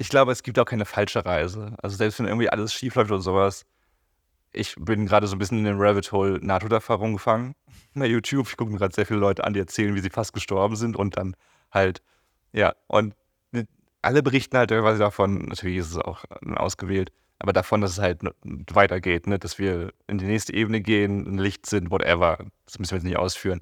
[0.01, 1.77] ich glaube, es gibt auch keine falsche Reise.
[1.83, 3.67] Also selbst wenn irgendwie alles schief läuft und sowas.
[4.51, 7.55] Ich bin gerade so ein bisschen in den Rabbit Hole Nahtoderfahrung gefangen.
[7.95, 8.49] Bei YouTube.
[8.49, 10.97] Ich gucke mir gerade sehr viele Leute an, die erzählen, wie sie fast gestorben sind
[10.97, 11.37] und dann
[11.71, 12.01] halt
[12.53, 13.15] Ja, und
[14.01, 16.25] alle berichten halt quasi davon, natürlich ist es auch
[16.55, 18.23] ausgewählt, aber davon, dass es halt
[18.73, 19.39] weitergeht, ne?
[19.39, 22.39] dass wir in die nächste Ebene gehen, ein Licht sind, whatever.
[22.65, 23.61] Das müssen wir jetzt nicht ausführen.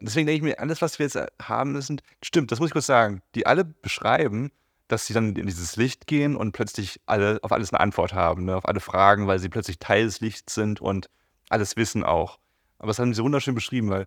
[0.00, 2.86] Deswegen denke ich mir, alles, was wir jetzt haben müssen, stimmt, das muss ich kurz
[2.86, 4.52] sagen, die alle beschreiben,
[4.88, 8.44] dass sie dann in dieses Licht gehen und plötzlich alle auf alles eine Antwort haben,
[8.44, 8.56] ne?
[8.56, 11.08] auf alle Fragen, weil sie plötzlich Teil des Lichts sind und
[11.50, 12.38] alles wissen auch.
[12.78, 14.06] Aber das haben sie wunderschön beschrieben, weil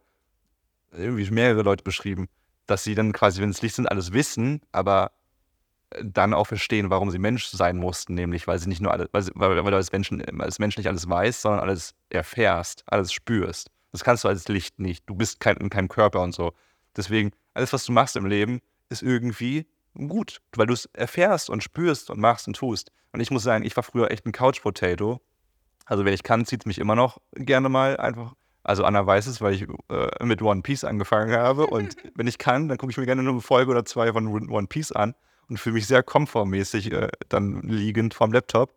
[0.92, 2.28] irgendwie mehrere Leute beschrieben,
[2.66, 5.12] dass sie dann quasi, wenn es Licht sind, alles wissen, aber
[6.02, 9.22] dann auch verstehen, warum sie Mensch sein mussten, nämlich weil sie nicht nur alles, weil,
[9.24, 13.12] sie, weil, weil du als, Menschen, als Mensch nicht alles weißt, sondern alles erfährst, alles
[13.12, 13.70] spürst.
[13.92, 15.04] Das kannst du als Licht nicht.
[15.08, 16.54] Du bist kein, in keinem Körper und so.
[16.96, 21.64] Deswegen, alles, was du machst im Leben, ist irgendwie gut, weil du es erfährst und
[21.64, 22.92] spürst und machst und tust.
[23.12, 25.20] Und ich muss sagen, ich war früher echt ein Couch-Potato.
[25.86, 28.34] Also, wenn ich kann, zieht es mich immer noch gerne mal einfach.
[28.64, 31.68] Also, Anna weiß es, weil ich äh, mit One Piece angefangen habe.
[31.68, 34.28] Und wenn ich kann, dann gucke ich mir gerne nur eine Folge oder zwei von
[34.28, 35.16] One Piece an
[35.50, 38.74] und fühle mich sehr komfortmäßig äh, dann liegend vorm Laptop.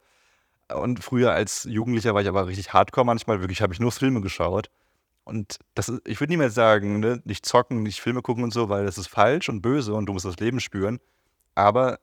[0.75, 3.41] Und früher als Jugendlicher war ich aber richtig hardcore manchmal.
[3.41, 4.71] Wirklich habe ich nur Filme geschaut.
[5.25, 8.53] Und das ist, ich würde nie mehr sagen, ne, nicht zocken, nicht Filme gucken und
[8.53, 11.01] so, weil das ist falsch und böse und du musst das Leben spüren.
[11.55, 11.99] Aber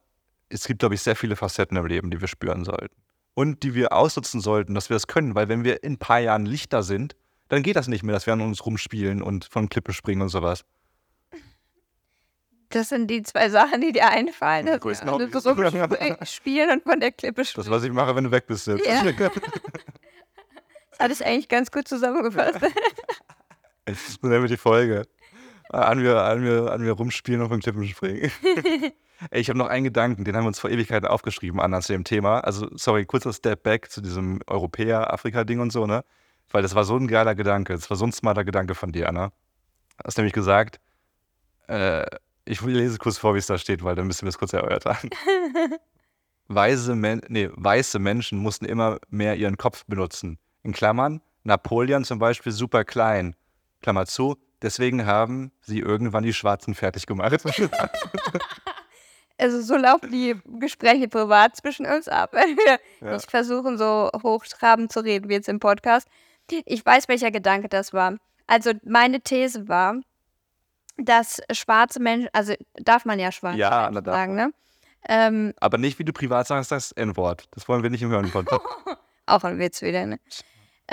[0.49, 2.95] es gibt, glaube ich, sehr viele Facetten im Leben, die wir spüren sollten.
[3.33, 5.35] Und die wir ausnutzen sollten, dass wir das können.
[5.35, 7.15] Weil wenn wir in ein paar Jahren Lichter sind,
[7.47, 10.29] dann geht das nicht mehr, dass wir an uns rumspielen und von Klippe springen und
[10.29, 10.65] sowas.
[12.69, 14.65] Das sind die zwei Sachen, die dir einfallen.
[14.65, 16.31] Das Größten das Hobbys.
[16.31, 17.65] Spielen und von der Klippe springen.
[17.65, 18.85] Das, was ich mache, wenn du weg bist jetzt.
[18.85, 19.03] Ja.
[21.01, 22.59] Hat es eigentlich ganz gut zusammengefasst.
[23.87, 25.07] So nennen wir die Folge.
[25.69, 28.31] An wir, an wir, an wir rumspielen und von Klippen springen.
[29.31, 31.91] Ey, ich habe noch einen Gedanken, den haben wir uns vor Ewigkeiten aufgeschrieben, Anna, zu
[31.91, 32.41] dem Thema.
[32.41, 36.05] Also, sorry, kurzer Step back zu diesem Europäer-Afrika-Ding und so, ne?
[36.51, 39.09] Weil das war so ein geiler Gedanke, das war so ein smarter Gedanke von dir,
[39.09, 39.29] Anna.
[39.97, 40.79] Du hast nämlich gesagt,
[41.67, 42.05] äh,
[42.45, 44.97] ich lese kurz vor, wie es da steht, weil dann müssen wir es kurz erörtern.
[46.47, 50.37] Weise, Men nee, weiße Menschen mussten immer mehr ihren Kopf benutzen.
[50.63, 53.35] In Klammern, Napoleon zum Beispiel super klein.
[53.81, 57.33] Klammer zu, deswegen haben sie irgendwann die Schwarzen fertig gemacht.
[59.37, 63.13] Also so laufen die Gespräche privat zwischen uns ab, wenn wir Ja.
[63.13, 66.07] nicht versuchen, so hochtrabend zu reden wie jetzt im Podcast.
[66.65, 68.17] Ich weiß, welcher Gedanke das war.
[68.45, 69.95] Also meine These war,
[70.97, 74.53] dass schwarze Menschen, also darf man ja schwarz Ja, na, darf sagen, ne?
[75.09, 77.47] Ähm, Aber nicht, wie du privat sagst, das N-Wort.
[77.49, 78.63] Das wollen wir nicht im Hören Podcast.
[79.25, 80.19] auch ein Witz wieder, ne?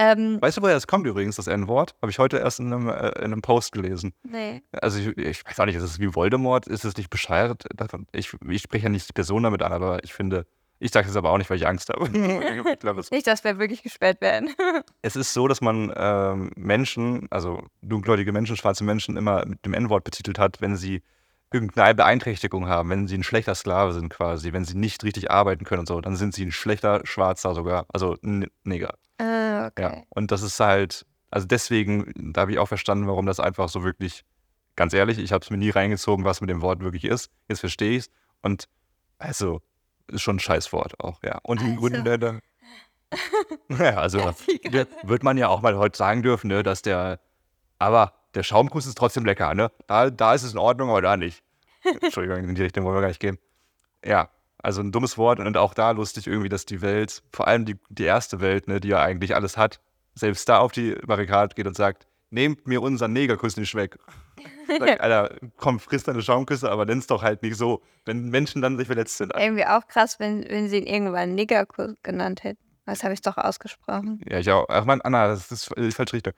[0.00, 1.96] Ähm, Weißt du, woher das kommt übrigens, das N-Wort?
[2.00, 4.14] Habe ich heute erst in einem, äh, in einem Post gelesen.
[4.22, 4.62] nee.
[4.70, 6.68] Also ich, ich weiß auch nicht, ist es wie Voldemort?
[6.68, 7.64] Ist es nicht bescheuert?
[8.12, 10.46] Ich, ich spreche ja nicht die Person damit an, aber ich finde,
[10.78, 12.06] ich sage es aber auch nicht, weil ich Angst habe.
[12.72, 14.50] ich glaube, es, Nicht, dass wir wirklich gesperrt werden.
[15.02, 19.74] es ist so, dass man ähm, Menschen, also dunkelhäutige Menschen, schwarze Menschen immer mit dem
[19.74, 21.02] N-Wort betitelt hat, wenn sie
[21.52, 25.64] irgendeine Beeinträchtigung haben, wenn sie ein schlechter Sklave sind quasi, wenn sie nicht richtig arbeiten
[25.64, 28.94] können und so, dann sind sie ein schlechter Schwarzer sogar, also ein Neger.
[29.18, 29.82] Ah, okay.
[29.82, 33.68] Ja, und das ist halt, also deswegen, da habe ich auch verstanden, warum das einfach
[33.68, 34.24] so wirklich,
[34.76, 37.30] ganz ehrlich, ich habe es mir nie reingezogen, was mit dem Wort wirklich ist.
[37.48, 38.10] Jetzt verstehe ich es.
[38.42, 38.68] Und
[39.18, 39.60] also,
[40.06, 41.38] ist schon ein Scheißwort auch, ja.
[41.42, 41.80] Und im Also.
[41.80, 42.38] Grunde, da,
[43.84, 44.18] ja, also,
[44.70, 47.20] wird, wird man ja auch mal heute sagen dürfen, ne, dass der,
[47.78, 49.70] aber der Schaumkuss ist trotzdem lecker, ne?
[49.86, 51.42] Da, da ist es in Ordnung, aber da nicht.
[52.02, 53.38] Entschuldigung, in die Richtung wollen wir gar nicht gehen.
[54.04, 54.30] Ja,
[54.62, 57.76] also ein dummes Wort und auch da lustig irgendwie, dass die Welt, vor allem die,
[57.88, 59.80] die erste Welt, ne, die ja eigentlich alles hat,
[60.14, 63.98] selbst da auf die Barrikade geht und sagt, nehmt mir unseren Negerkuss nicht weg.
[64.78, 68.76] Sag, Alter, komm, friss deine Schaumküsse, aber nenn's doch halt nicht so, wenn Menschen dann
[68.76, 69.32] sich verletzt sind.
[69.36, 72.62] Irgendwie auch krass, wenn, wenn sie ihn irgendwann Niggerkuss genannt hätten.
[72.84, 74.20] Das habe ich doch ausgesprochen.
[74.28, 74.66] Ja, ich auch.
[74.68, 76.32] Ach man, Anna, das ist die falsche Richtung.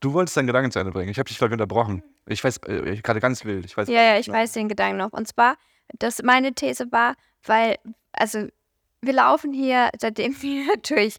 [0.00, 1.10] Du wolltest deinen Gedanken zu Ende bringen.
[1.10, 2.02] Ich habe dich, glaube ich, unterbrochen.
[2.26, 3.64] Ich weiß, äh, ich gerade ganz wild.
[3.64, 5.12] Ich weiß Ja, ja, ich weiß den Gedanken noch.
[5.12, 5.56] Und zwar,
[5.98, 7.14] dass meine These war,
[7.46, 7.76] weil,
[8.12, 8.46] also
[9.00, 11.16] wir laufen hier, seitdem wir durch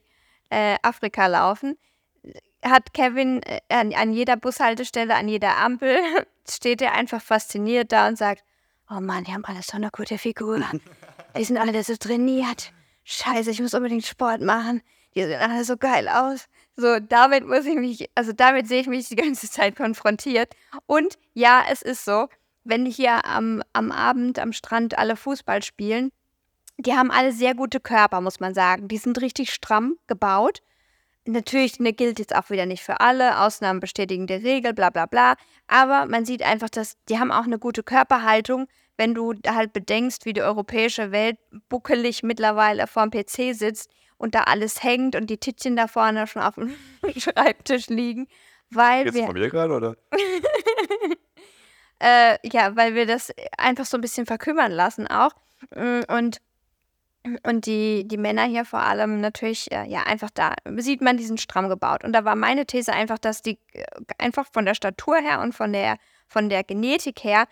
[0.49, 1.77] äh, Afrika laufen,
[2.63, 5.97] hat Kevin äh, an, an jeder Bushaltestelle, an jeder Ampel,
[6.49, 8.43] steht er einfach fasziniert da und sagt,
[8.89, 10.63] oh Mann, die haben alle so eine gute Figur.
[11.37, 12.71] Die sind alle so trainiert.
[13.03, 14.81] Scheiße, ich muss unbedingt Sport machen.
[15.15, 16.45] Die sehen alle so geil aus.
[16.75, 20.53] So, damit muss ich mich, also damit sehe ich mich die ganze Zeit konfrontiert.
[20.85, 22.27] Und ja, es ist so,
[22.63, 26.11] wenn hier am, am Abend am Strand alle Fußball spielen,
[26.77, 28.87] die haben alle sehr gute Körper, muss man sagen.
[28.87, 30.61] Die sind richtig stramm gebaut.
[31.25, 35.07] Natürlich ne, gilt jetzt auch wieder nicht für alle, Ausnahmen bestätigen die Regel, bla bla
[35.07, 35.35] bla.
[35.67, 40.25] Aber man sieht einfach, dass die haben auch eine gute Körperhaltung, wenn du halt bedenkst,
[40.25, 45.37] wie die europäische Welt buckelig mittlerweile vorm PC sitzt und da alles hängt und die
[45.37, 46.73] Tittchen da vorne schon auf dem
[47.17, 48.27] Schreibtisch liegen.
[48.69, 49.97] Weil Jetzt wir, von mir gerade, oder?
[51.99, 55.31] Äh, ja, weil wir das einfach so ein bisschen verkümmern lassen auch.
[55.75, 56.37] Mm, und
[57.43, 61.37] und die, die Männer hier vor allem natürlich, äh, ja, einfach da sieht man diesen
[61.37, 62.03] stramm gebaut.
[62.03, 63.83] Und da war meine These einfach, dass die äh,
[64.17, 65.97] einfach von der Statur her und von der,
[66.27, 67.47] von der Genetik her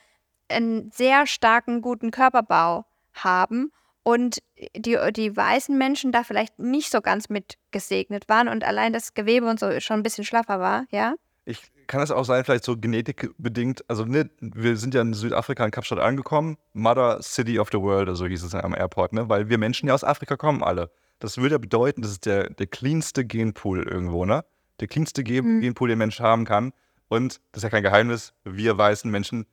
[0.50, 3.72] einen sehr starken, guten Körperbau haben
[4.04, 4.40] und
[4.76, 9.14] die, die weißen Menschen da vielleicht nicht so ganz mit gesegnet waren und allein das
[9.14, 11.16] Gewebe und so schon ein bisschen schlaffer war, ja?
[11.46, 13.84] Ich kann es auch sein, vielleicht so genetikbedingt.
[13.88, 16.58] Also, ne, wir sind ja in Südafrika in Kapstadt angekommen.
[16.74, 19.30] Mother City of the World, also hieß es am Airport, ne?
[19.30, 20.90] Weil wir Menschen ja aus Afrika kommen alle.
[21.20, 24.44] Das würde ja bedeuten, das ist der, der cleanste Genpool irgendwo, ne?
[24.80, 25.62] Der cleanste Gen Mhm.
[25.62, 26.74] Genpool, den Mensch haben kann.
[27.08, 29.46] Und das ist ja kein Geheimnis, wir weißen Menschen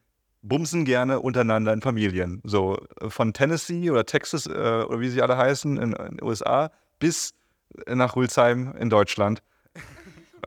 [0.43, 2.41] bumsen gerne untereinander in Familien.
[2.45, 2.79] So
[3.09, 7.35] von Tennessee oder Texas äh, oder wie sie alle heißen in, in den USA bis
[7.87, 9.43] nach Rülsheim in Deutschland.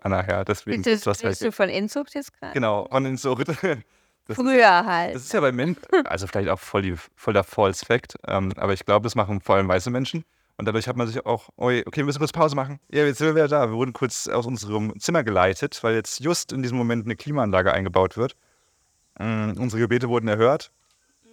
[0.06, 1.42] Anna, ja, deswegen Bist ist das halt.
[1.42, 2.54] du von Inzucht jetzt gerade?
[2.54, 3.36] Genau, von so.
[4.28, 5.14] Das, Früher halt.
[5.14, 8.52] das ist ja bei Menschen, also vielleicht auch voll, die, voll der False Fact, ähm,
[8.56, 10.26] aber ich glaube, das machen vor allem weiße Menschen.
[10.58, 12.80] Und dadurch hat man sich auch, oh, okay, wir müssen kurz Pause machen.
[12.90, 13.70] Ja, jetzt sind wir wieder da.
[13.70, 17.72] Wir wurden kurz aus unserem Zimmer geleitet, weil jetzt just in diesem Moment eine Klimaanlage
[17.72, 18.36] eingebaut wird.
[19.20, 20.72] Ähm, unsere Gebete wurden erhört.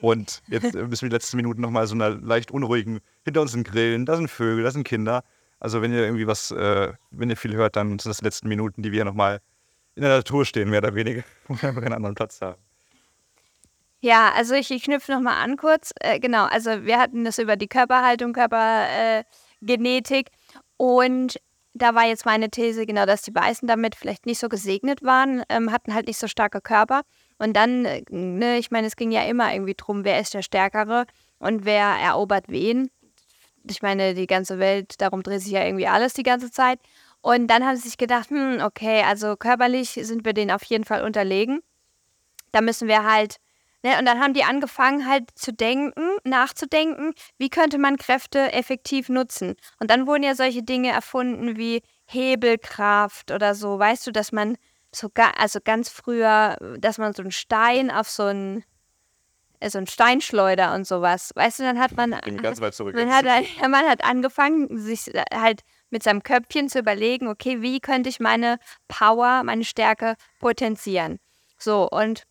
[0.02, 3.66] Und jetzt müssen wir die letzten Minuten nochmal so einer leicht unruhigen, hinter uns sind
[3.66, 5.24] Grillen, da sind Vögel, da sind Kinder.
[5.62, 8.48] Also wenn ihr irgendwie was, äh, wenn ihr viel hört, dann sind das die letzten
[8.48, 9.40] Minuten, die wir nochmal
[9.94, 12.60] in der Natur stehen, mehr oder weniger, wo wir einfach einen anderen Platz haben.
[14.00, 15.92] Ja, also ich, ich knüpfe nochmal an kurz.
[16.00, 21.36] Äh, genau, also wir hatten das über die Körperhaltung, Körpergenetik äh, und
[21.74, 25.44] da war jetzt meine These, genau, dass die Weißen damit vielleicht nicht so gesegnet waren,
[25.48, 27.02] ähm, hatten halt nicht so starke Körper.
[27.38, 30.42] Und dann, äh, ne, ich meine, es ging ja immer irgendwie drum, wer ist der
[30.42, 31.06] Stärkere
[31.38, 32.90] und wer erobert wen.
[33.68, 36.80] Ich meine, die ganze Welt, darum dreht sich ja irgendwie alles die ganze Zeit.
[37.20, 40.84] Und dann haben sie sich gedacht, hm, okay, also körperlich sind wir denen auf jeden
[40.84, 41.60] Fall unterlegen.
[42.52, 43.36] Da müssen wir halt
[43.84, 49.08] Ne, und dann haben die angefangen halt zu denken, nachzudenken, wie könnte man Kräfte effektiv
[49.08, 49.56] nutzen.
[49.80, 53.78] Und dann wurden ja solche Dinge erfunden wie Hebelkraft oder so.
[53.80, 54.56] Weißt du, dass man
[54.94, 58.62] so ga, also ganz früher, dass man so einen Stein auf so einen
[59.70, 61.32] so einen Steinschleuder und sowas.
[61.34, 62.94] Weißt du, dann hat man Bin ganz weit zurück.
[62.94, 63.24] man hat,
[63.60, 68.58] man hat angefangen, sich halt mit seinem Köpfchen zu überlegen, okay, wie könnte ich meine
[68.88, 71.18] Power, meine Stärke potenzieren.
[71.58, 72.24] So, und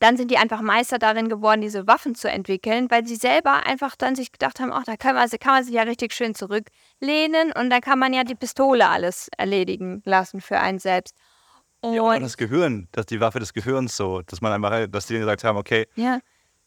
[0.00, 3.96] dann sind die einfach Meister darin geworden, diese Waffen zu entwickeln, weil sie selber einfach
[3.96, 7.52] dann sich gedacht haben, ach, da kann man, kann man sich ja richtig schön zurücklehnen
[7.52, 11.14] und dann kann man ja die Pistole alles erledigen lassen für einen selbst.
[11.86, 15.18] Und Ja, das Gehirn, das die Waffe des Gehirns so, dass man einfach, dass die
[15.18, 16.18] gesagt haben, okay, ja.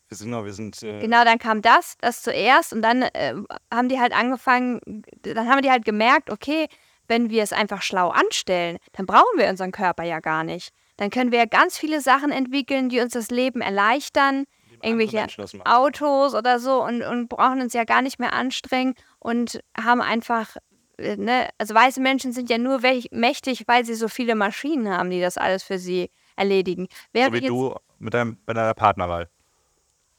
[0.07, 3.35] wir sind, genau, wir sind äh, Genau, dann kam das, das zuerst und dann äh,
[3.73, 4.79] haben die halt angefangen,
[5.21, 6.67] dann haben die halt gemerkt, okay,
[7.07, 10.69] wenn wir es einfach schlau anstellen, dann brauchen wir unseren Körper ja gar nicht.
[10.97, 14.45] Dann können wir ganz viele Sachen entwickeln, die uns das Leben erleichtern,
[14.83, 15.25] irgendwelche.
[15.65, 20.55] Autos oder so und, und brauchen uns ja gar nicht mehr anstrengen und haben einfach,
[20.99, 22.81] ne, also weiße Menschen sind ja nur
[23.11, 26.87] mächtig, weil sie so viele Maschinen haben, die das alles für sie erledigen.
[26.89, 29.29] so Während wie jetzt, du mit deinem, bei deiner Partnerwahl.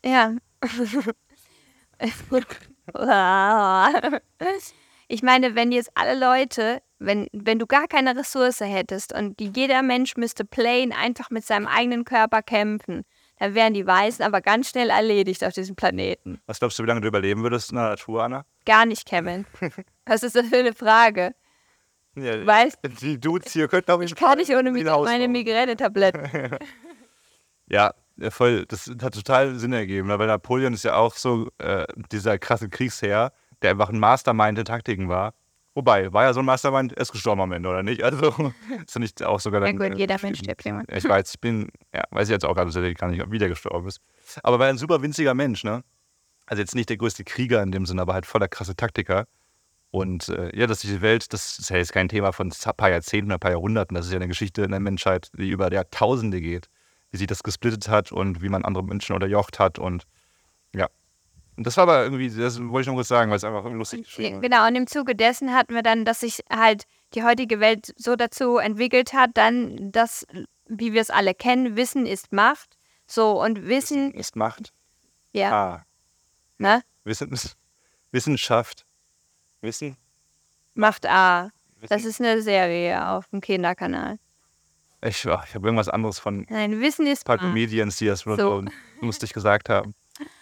[0.04, 0.34] Ja.
[5.08, 9.82] ich meine, wenn jetzt alle Leute, wenn, wenn du gar keine Ressource hättest und jeder
[9.82, 13.04] Mensch müsste plain einfach mit seinem eigenen Körper kämpfen,
[13.40, 16.40] dann wären die Weißen aber ganz schnell erledigt auf diesem Planeten.
[16.46, 18.44] Was glaubst du, wie lange du überleben würdest in der Natur, Anna?
[18.66, 19.46] Gar nicht, Kevin.
[20.06, 21.34] Was ist das für eine Frage?
[22.16, 25.06] Ja, Weißt die Dudes hier könnten auf jeden Kann ich ohne wie Mi ein Haus
[25.06, 25.26] meine.
[25.26, 26.58] Migränetabletten.
[27.72, 27.94] Ja,
[28.30, 28.66] voll.
[28.66, 30.18] Das hat total Sinn ergeben, ne?
[30.18, 33.32] weil Napoleon ist ja auch so äh, dieser krasse Kriegsherr,
[33.62, 35.34] der einfach ein Mastermind in Taktiken war.
[35.74, 38.02] Wobei, war ja so ein Mastermind, er ist gestorben am Ende, oder nicht?
[38.02, 38.52] Also,
[38.86, 39.78] ist er nicht auch sogar Ja dann.
[39.78, 40.64] gut, äh, jeder Mensch stirbt.
[40.64, 43.48] Ja, Ich weiß, ich bin, ja, weiß ich jetzt auch gerade, er gar nicht wieder
[43.48, 44.00] gestorben ist.
[44.42, 45.84] Aber war ein super winziger Mensch, ne?
[46.46, 49.26] Also jetzt nicht der größte Krieger in dem Sinne, aber halt voller krasse Taktiker.
[49.92, 52.90] Und äh, ja, dass diese Welt, das ist ja jetzt kein Thema von ein paar
[52.90, 55.72] Jahrzehnten oder ein paar Jahrhunderten, das ist ja eine Geschichte in der Menschheit, die über
[55.72, 56.68] Jahrtausende geht,
[57.10, 60.08] wie sich das gesplittet hat und wie man andere Menschen unterjocht hat und ja.
[61.60, 63.76] Und das war aber irgendwie, das wollte ich noch kurz sagen, weil es einfach irgendwie
[63.76, 64.40] lustig geschrieben war.
[64.40, 68.16] Genau, und im Zuge dessen hatten wir dann, dass sich halt die heutige Welt so
[68.16, 70.26] dazu entwickelt hat, dann, dass,
[70.68, 72.78] wie wir es alle kennen, Wissen ist Macht.
[73.06, 74.72] So, und Wissen, ist Macht.
[75.34, 75.84] ja, Ah,
[76.56, 76.82] ne?
[77.04, 77.30] Wissen,
[78.10, 78.86] Wissenschaft.
[79.60, 79.98] Wissen?
[80.72, 81.50] Macht A.
[81.76, 81.88] Wissen?
[81.90, 84.18] Das ist eine Serie auf dem Kinderkanal.
[85.02, 87.48] Ich, ich habe irgendwas anderes von Nein, Wissen ist ein paar Macht.
[87.48, 88.20] Comedians, die das.
[88.20, 88.64] So.
[89.02, 89.94] lustig gesagt haben.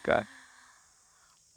[0.04, 0.24] Geil.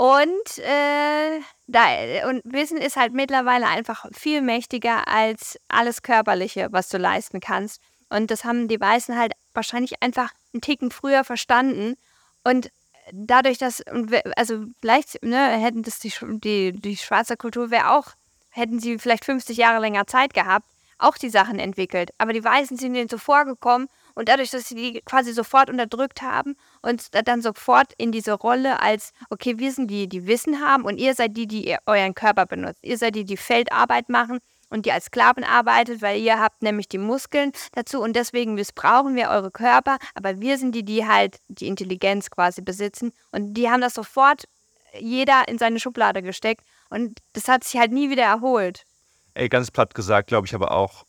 [0.01, 6.89] Und, äh, da, und Wissen ist halt mittlerweile einfach viel mächtiger als alles Körperliche, was
[6.89, 7.79] du leisten kannst.
[8.09, 11.97] Und das haben die Weißen halt wahrscheinlich einfach einen Ticken früher verstanden.
[12.43, 12.71] Und
[13.11, 13.83] dadurch, dass,
[14.35, 18.07] also vielleicht ne, hätten das die, die, die schwarze Kultur wäre auch,
[18.49, 20.65] hätten sie vielleicht 50 Jahre länger Zeit gehabt,
[20.97, 22.09] auch die Sachen entwickelt.
[22.17, 26.23] Aber die Weißen sind ihnen zuvor gekommen und dadurch, dass sie die quasi sofort unterdrückt
[26.23, 30.83] haben und dann sofort in diese Rolle als, okay, wir sind die, die Wissen haben
[30.83, 32.79] und ihr seid die, die euren Körper benutzt.
[32.81, 36.87] Ihr seid die, die Feldarbeit machen und die als Sklaven arbeitet, weil ihr habt nämlich
[36.87, 41.39] die Muskeln dazu und deswegen missbrauchen wir eure Körper, aber wir sind die, die halt
[41.49, 44.45] die Intelligenz quasi besitzen und die haben das sofort
[44.99, 48.83] jeder in seine Schublade gesteckt und das hat sich halt nie wieder erholt.
[49.33, 51.05] Ey, ganz platt gesagt, glaube ich aber auch,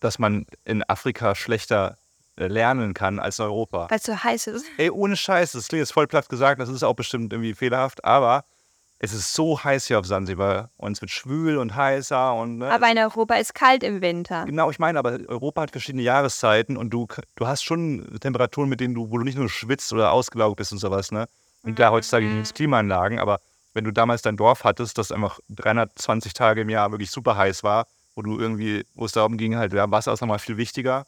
[0.00, 2.03] dass man in Afrika schlechter äh,
[2.36, 3.86] lernen kann als in Europa.
[3.90, 4.66] Weil es so heiß ist.
[4.76, 8.04] Ey, ohne Scheiß, das klingt jetzt voll platt gesagt, das ist auch bestimmt irgendwie fehlerhaft,
[8.04, 8.44] aber
[8.98, 12.58] es ist so heiß hier auf Sansibar und es wird schwül und heißer und.
[12.58, 14.44] Ne, aber in Europa ist kalt im Winter.
[14.46, 17.06] Genau, ich meine, aber Europa hat verschiedene Jahreszeiten und du,
[17.36, 20.72] du hast schon Temperaturen, mit denen du, wo du nicht nur schwitzt oder ausgelaugt bist
[20.72, 21.26] und sowas, ne?
[21.62, 23.40] Und klar, heutzutage gibt es Klimaanlagen, aber
[23.72, 27.64] wenn du damals dein Dorf hattest, das einfach 320 Tage im Jahr wirklich super heiß
[27.64, 31.06] war, wo du irgendwie, wo es darum ging, halt, ja, Wasser ist nochmal viel wichtiger.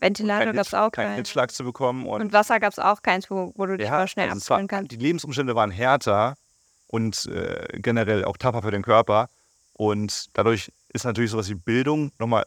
[0.00, 1.08] Ventilator gab es auch keinen.
[1.08, 2.06] Keinen Hitzschlag zu bekommen.
[2.06, 4.54] Und, und Wasser gab es auch keins, wo, wo du dich ja, mal schnell also
[4.54, 4.92] abkühlen kannst.
[4.92, 6.34] Die Lebensumstände waren härter
[6.86, 9.28] und äh, generell auch tapfer für den Körper.
[9.72, 12.44] Und dadurch ist natürlich sowas wie Bildung nochmal,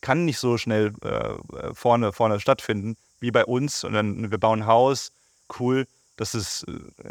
[0.00, 3.84] kann nicht so schnell äh, vorne, vorne stattfinden wie bei uns.
[3.84, 5.12] Und dann, wir bauen ein Haus,
[5.58, 5.86] cool,
[6.16, 6.66] das ist,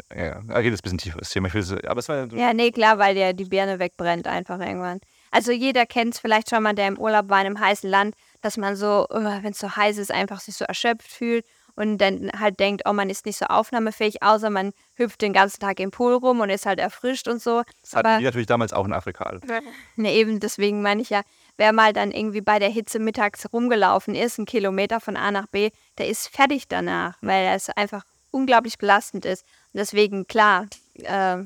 [0.08, 1.48] äh, ja, geht jetzt ein bisschen tiefer, das Thema.
[1.48, 5.00] Ich will, aber es war, ja, nee, klar, weil dir die Birne wegbrennt einfach irgendwann.
[5.30, 8.14] Also jeder kennt es vielleicht schon mal, der im Urlaub war in einem heißen Land,
[8.40, 11.44] dass man so, oh, wenn es so heiß ist, einfach sich so erschöpft fühlt
[11.76, 15.60] und dann halt denkt, oh, man ist nicht so aufnahmefähig, außer man hüpft den ganzen
[15.60, 17.62] Tag im Pool rum und ist halt erfrischt und so.
[17.82, 19.38] Das hatten die natürlich damals auch in Afrika.
[19.96, 21.22] Ne, eben, deswegen meine ich ja,
[21.56, 25.46] wer mal dann irgendwie bei der Hitze mittags rumgelaufen ist, einen Kilometer von A nach
[25.46, 29.44] B, der ist fertig danach, weil es einfach unglaublich belastend ist.
[29.72, 31.38] Und deswegen, klar, äh,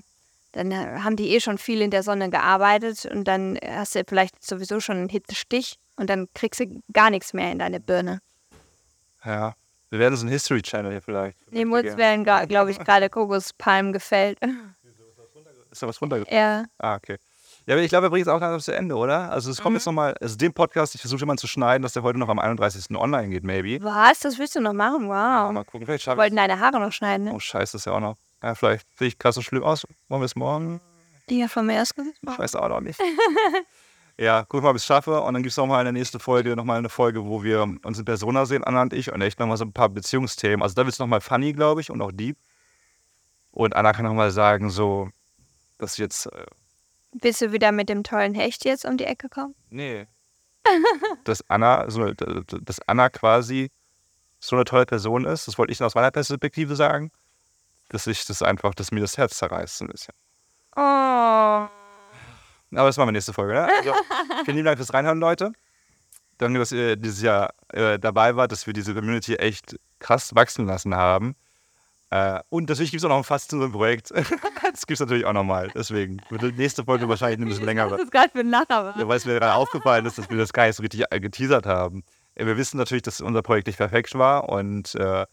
[0.55, 0.73] dann
[1.05, 4.81] haben die eh schon viel in der Sonne gearbeitet und dann hast du vielleicht sowieso
[4.81, 8.21] schon einen Hitzestich und dann kriegst du gar nichts mehr in deine Birne.
[9.25, 9.55] Ja,
[9.91, 11.37] wir werden so ein History Channel hier vielleicht.
[11.51, 14.39] Nee, uns werden, glaube ich, gerade Kokospalmen gefällt.
[15.71, 16.39] Ist da was runtergefallen?
[16.41, 16.65] Ja.
[16.79, 17.17] Ah, okay.
[17.67, 19.31] Ja, ich glaube, wir bringen es auch langsam zu Ende, oder?
[19.31, 19.77] Also es kommt mhm.
[19.79, 22.39] jetzt nochmal, also den Podcast, ich versuche immer zu schneiden, dass der heute noch am
[22.39, 22.95] 31.
[22.95, 23.83] online geht, maybe.
[23.83, 24.21] Was?
[24.21, 25.09] Das willst du noch machen?
[25.09, 25.51] Wow.
[25.51, 27.33] Mal gucken, vielleicht schaffe ich Wollten deine Haare noch schneiden, ne?
[27.33, 28.17] Oh, scheiße, das ist ja auch noch.
[28.43, 29.87] Ja, vielleicht sehe ich krass so schlimm aus.
[30.09, 30.81] Wollen wir es morgen?
[31.31, 33.01] Ja, von mir erst Ich weiß auch noch nicht.
[34.19, 35.21] ja, guck mal, ob ich es schaffe.
[35.23, 37.99] Und dann gibt es nochmal in der nächsten Folge nochmal eine Folge, wo wir uns
[37.99, 39.11] in Persona sehen, Anna und ich.
[39.13, 40.63] Und echt nochmal so ein paar Beziehungsthemen.
[40.63, 42.37] Also da wird es nochmal funny, glaube ich, und auch deep.
[43.51, 45.09] Und Anna kann nochmal sagen, so,
[45.79, 46.27] dass jetzt.
[46.27, 46.47] Äh,
[47.13, 49.55] Bist du wieder mit dem tollen Hecht jetzt um die Ecke kommen?
[49.71, 50.07] Nee.
[51.25, 53.71] dass Anna, so, dass Anna quasi
[54.41, 57.11] so eine tolle Person ist, das wollte ich aus meiner Perspektive sagen
[57.95, 60.15] dass ich das einfach, dass mir das Herz zerreißt ein bisschen.
[60.77, 60.81] Oh.
[60.81, 61.71] Aber
[62.73, 63.69] das machen wir nächste Folge, ne?
[63.79, 63.95] Also,
[64.45, 65.53] vielen lieben Dank fürs Reinhören, Leute.
[66.39, 70.67] Danke, dass ihr dieses Jahr äh, dabei wart, dass wir diese Community echt krass wachsen
[70.67, 71.37] lassen haben.
[72.11, 74.11] Äh, und natürlich gibt es auch noch ein fast zu unserem Projekt.
[74.73, 75.71] das gibt es natürlich auch nochmal.
[75.75, 77.89] Deswegen wird die nächste Folge wahrscheinlich ein bisschen länger.
[77.89, 78.95] Das ist gerade für ein Lacher.
[78.99, 81.21] Ja, weil es mir gerade aufgefallen ist, dass wir das gar nicht so richtig äh,
[81.21, 82.03] geteasert haben.
[82.35, 85.27] Wir wissen natürlich, dass unser Projekt nicht perfekt war und äh,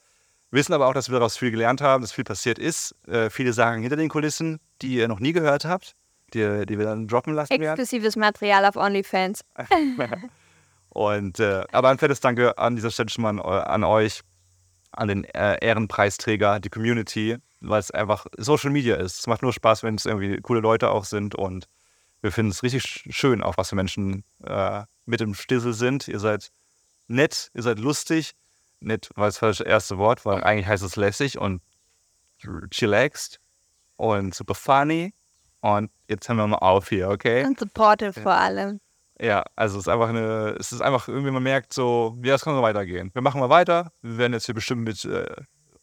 [0.51, 2.95] wissen aber auch, dass wir daraus viel gelernt haben, dass viel passiert ist.
[3.07, 5.95] Äh, viele Sachen hinter den Kulissen, die ihr noch nie gehört habt,
[6.33, 7.79] die, die wir dann droppen lassen werden.
[7.79, 9.41] Exklusives Material auf OnlyFans.
[10.89, 14.21] Und, äh, aber ein fettes Danke an dieser Stelle schon mal an, an euch,
[14.91, 19.19] an den äh, Ehrenpreisträger, die Community, weil es einfach Social Media ist.
[19.19, 21.67] Es macht nur Spaß, wenn es irgendwie coole Leute auch sind und
[22.21, 26.07] wir finden es richtig schön, auch was für Menschen äh, mit im Stissel sind.
[26.07, 26.51] Ihr seid
[27.07, 28.33] nett, ihr seid lustig,
[28.81, 31.61] nicht, weil es das erste Wort, weil eigentlich heißt es lässig und
[32.71, 33.39] chillaxed
[33.97, 35.13] und super funny.
[35.61, 37.45] Und jetzt hören wir mal auf hier, okay?
[37.45, 38.79] Und supportive vor allem.
[39.19, 42.43] Ja, also es ist einfach eine, es ist einfach irgendwie, man merkt so, ja, es
[42.43, 43.11] kann so weitergehen.
[43.13, 43.91] Wir machen mal weiter.
[44.01, 45.27] Wir werden jetzt hier bestimmt mit äh,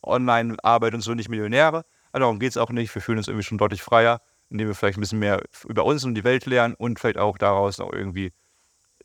[0.03, 1.85] Online-Arbeit und so nicht Millionäre.
[2.11, 2.93] Aber darum geht es auch nicht.
[2.93, 4.21] Wir fühlen uns irgendwie schon deutlich freier,
[4.51, 7.39] indem wir vielleicht ein bisschen mehr über uns und die Welt lernen und vielleicht auch
[7.39, 8.33] daraus auch irgendwie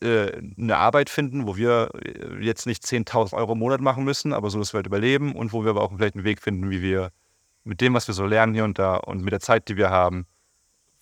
[0.04, 4.32] äh, eine Arbeit finden, wo wir äh, jetzt nicht 10.000 Euro im Monat machen müssen,
[4.32, 6.70] aber so, dass wir halt überleben und wo wir aber auch vielleicht einen Weg finden,
[6.70, 7.10] wie wir
[7.64, 9.90] mit dem, was wir so lernen hier und da und mit der Zeit, die wir
[9.90, 10.26] haben,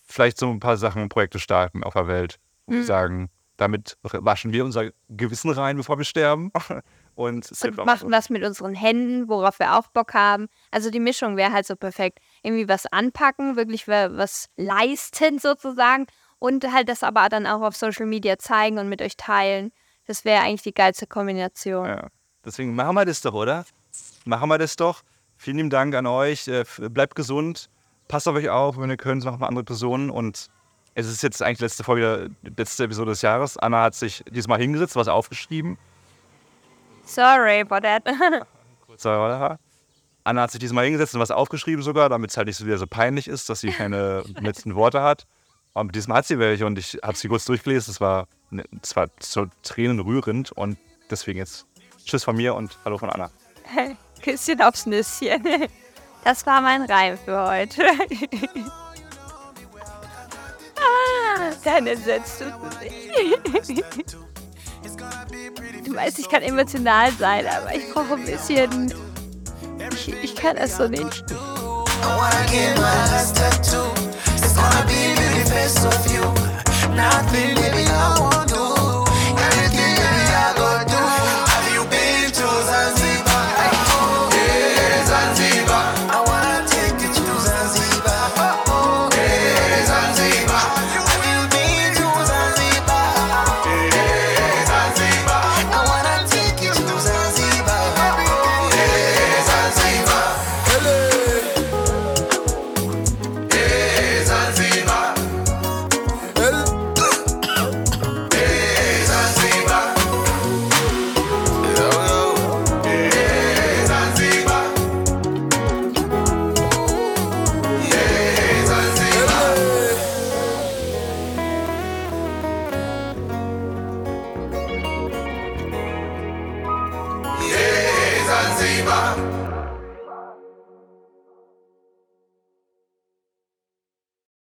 [0.01, 2.83] vielleicht so ein paar Sachen, Projekte starten auf der Welt, wo mhm.
[2.83, 6.51] sagen, damit waschen wir unser Gewissen rein, bevor wir sterben.
[7.15, 10.47] Und, und machen was mit unseren Händen, worauf wir auch Bock haben.
[10.71, 12.17] Also die Mischung wäre halt so perfekt.
[12.41, 16.07] Irgendwie was anpacken, wirklich was leisten sozusagen
[16.43, 19.71] und halt das aber dann auch auf Social Media zeigen und mit euch teilen.
[20.07, 21.85] Das wäre eigentlich die geilste Kombination.
[21.87, 22.07] Ja.
[22.43, 23.63] Deswegen machen wir das doch, oder?
[24.25, 25.03] machen wir das doch.
[25.37, 26.49] Vielen lieben Dank an euch.
[26.49, 27.69] Äh, bleibt gesund.
[28.09, 30.09] Passt auf euch auf, wenn ihr könnt, machen wir andere Personen.
[30.09, 30.47] Und
[30.95, 33.55] es ist jetzt eigentlich letzte Folge, letzte Episode des Jahres.
[33.57, 35.77] Anna hat sich diesmal hingesetzt, was aufgeschrieben.
[37.05, 38.03] Sorry about that.
[38.85, 39.57] Kurzer
[40.25, 42.77] Anna hat sich diesmal hingesetzt und was aufgeschrieben sogar, damit es halt nicht so wieder
[42.77, 45.25] so peinlich ist, dass sie keine letzten Worte hat.
[45.73, 47.91] Aber diesmal hat sie welche und ich habe sie kurz durchgelesen.
[47.91, 48.27] Es war,
[48.81, 50.77] es war so tränenrührend und
[51.09, 51.65] deswegen jetzt
[52.05, 53.31] Tschüss von mir und Hallo von Anna.
[54.21, 55.43] Küsschen aufs Nüsschen.
[56.23, 57.83] Das war mein Reim für heute.
[60.77, 62.71] ah, deine Sätze tut
[65.85, 68.93] Du weißt, ich kann emotional sein, aber ich brauche ein bisschen.
[69.91, 71.25] Ich, ich kann es so nicht.
[76.95, 78.52] Nothing, baby, I won't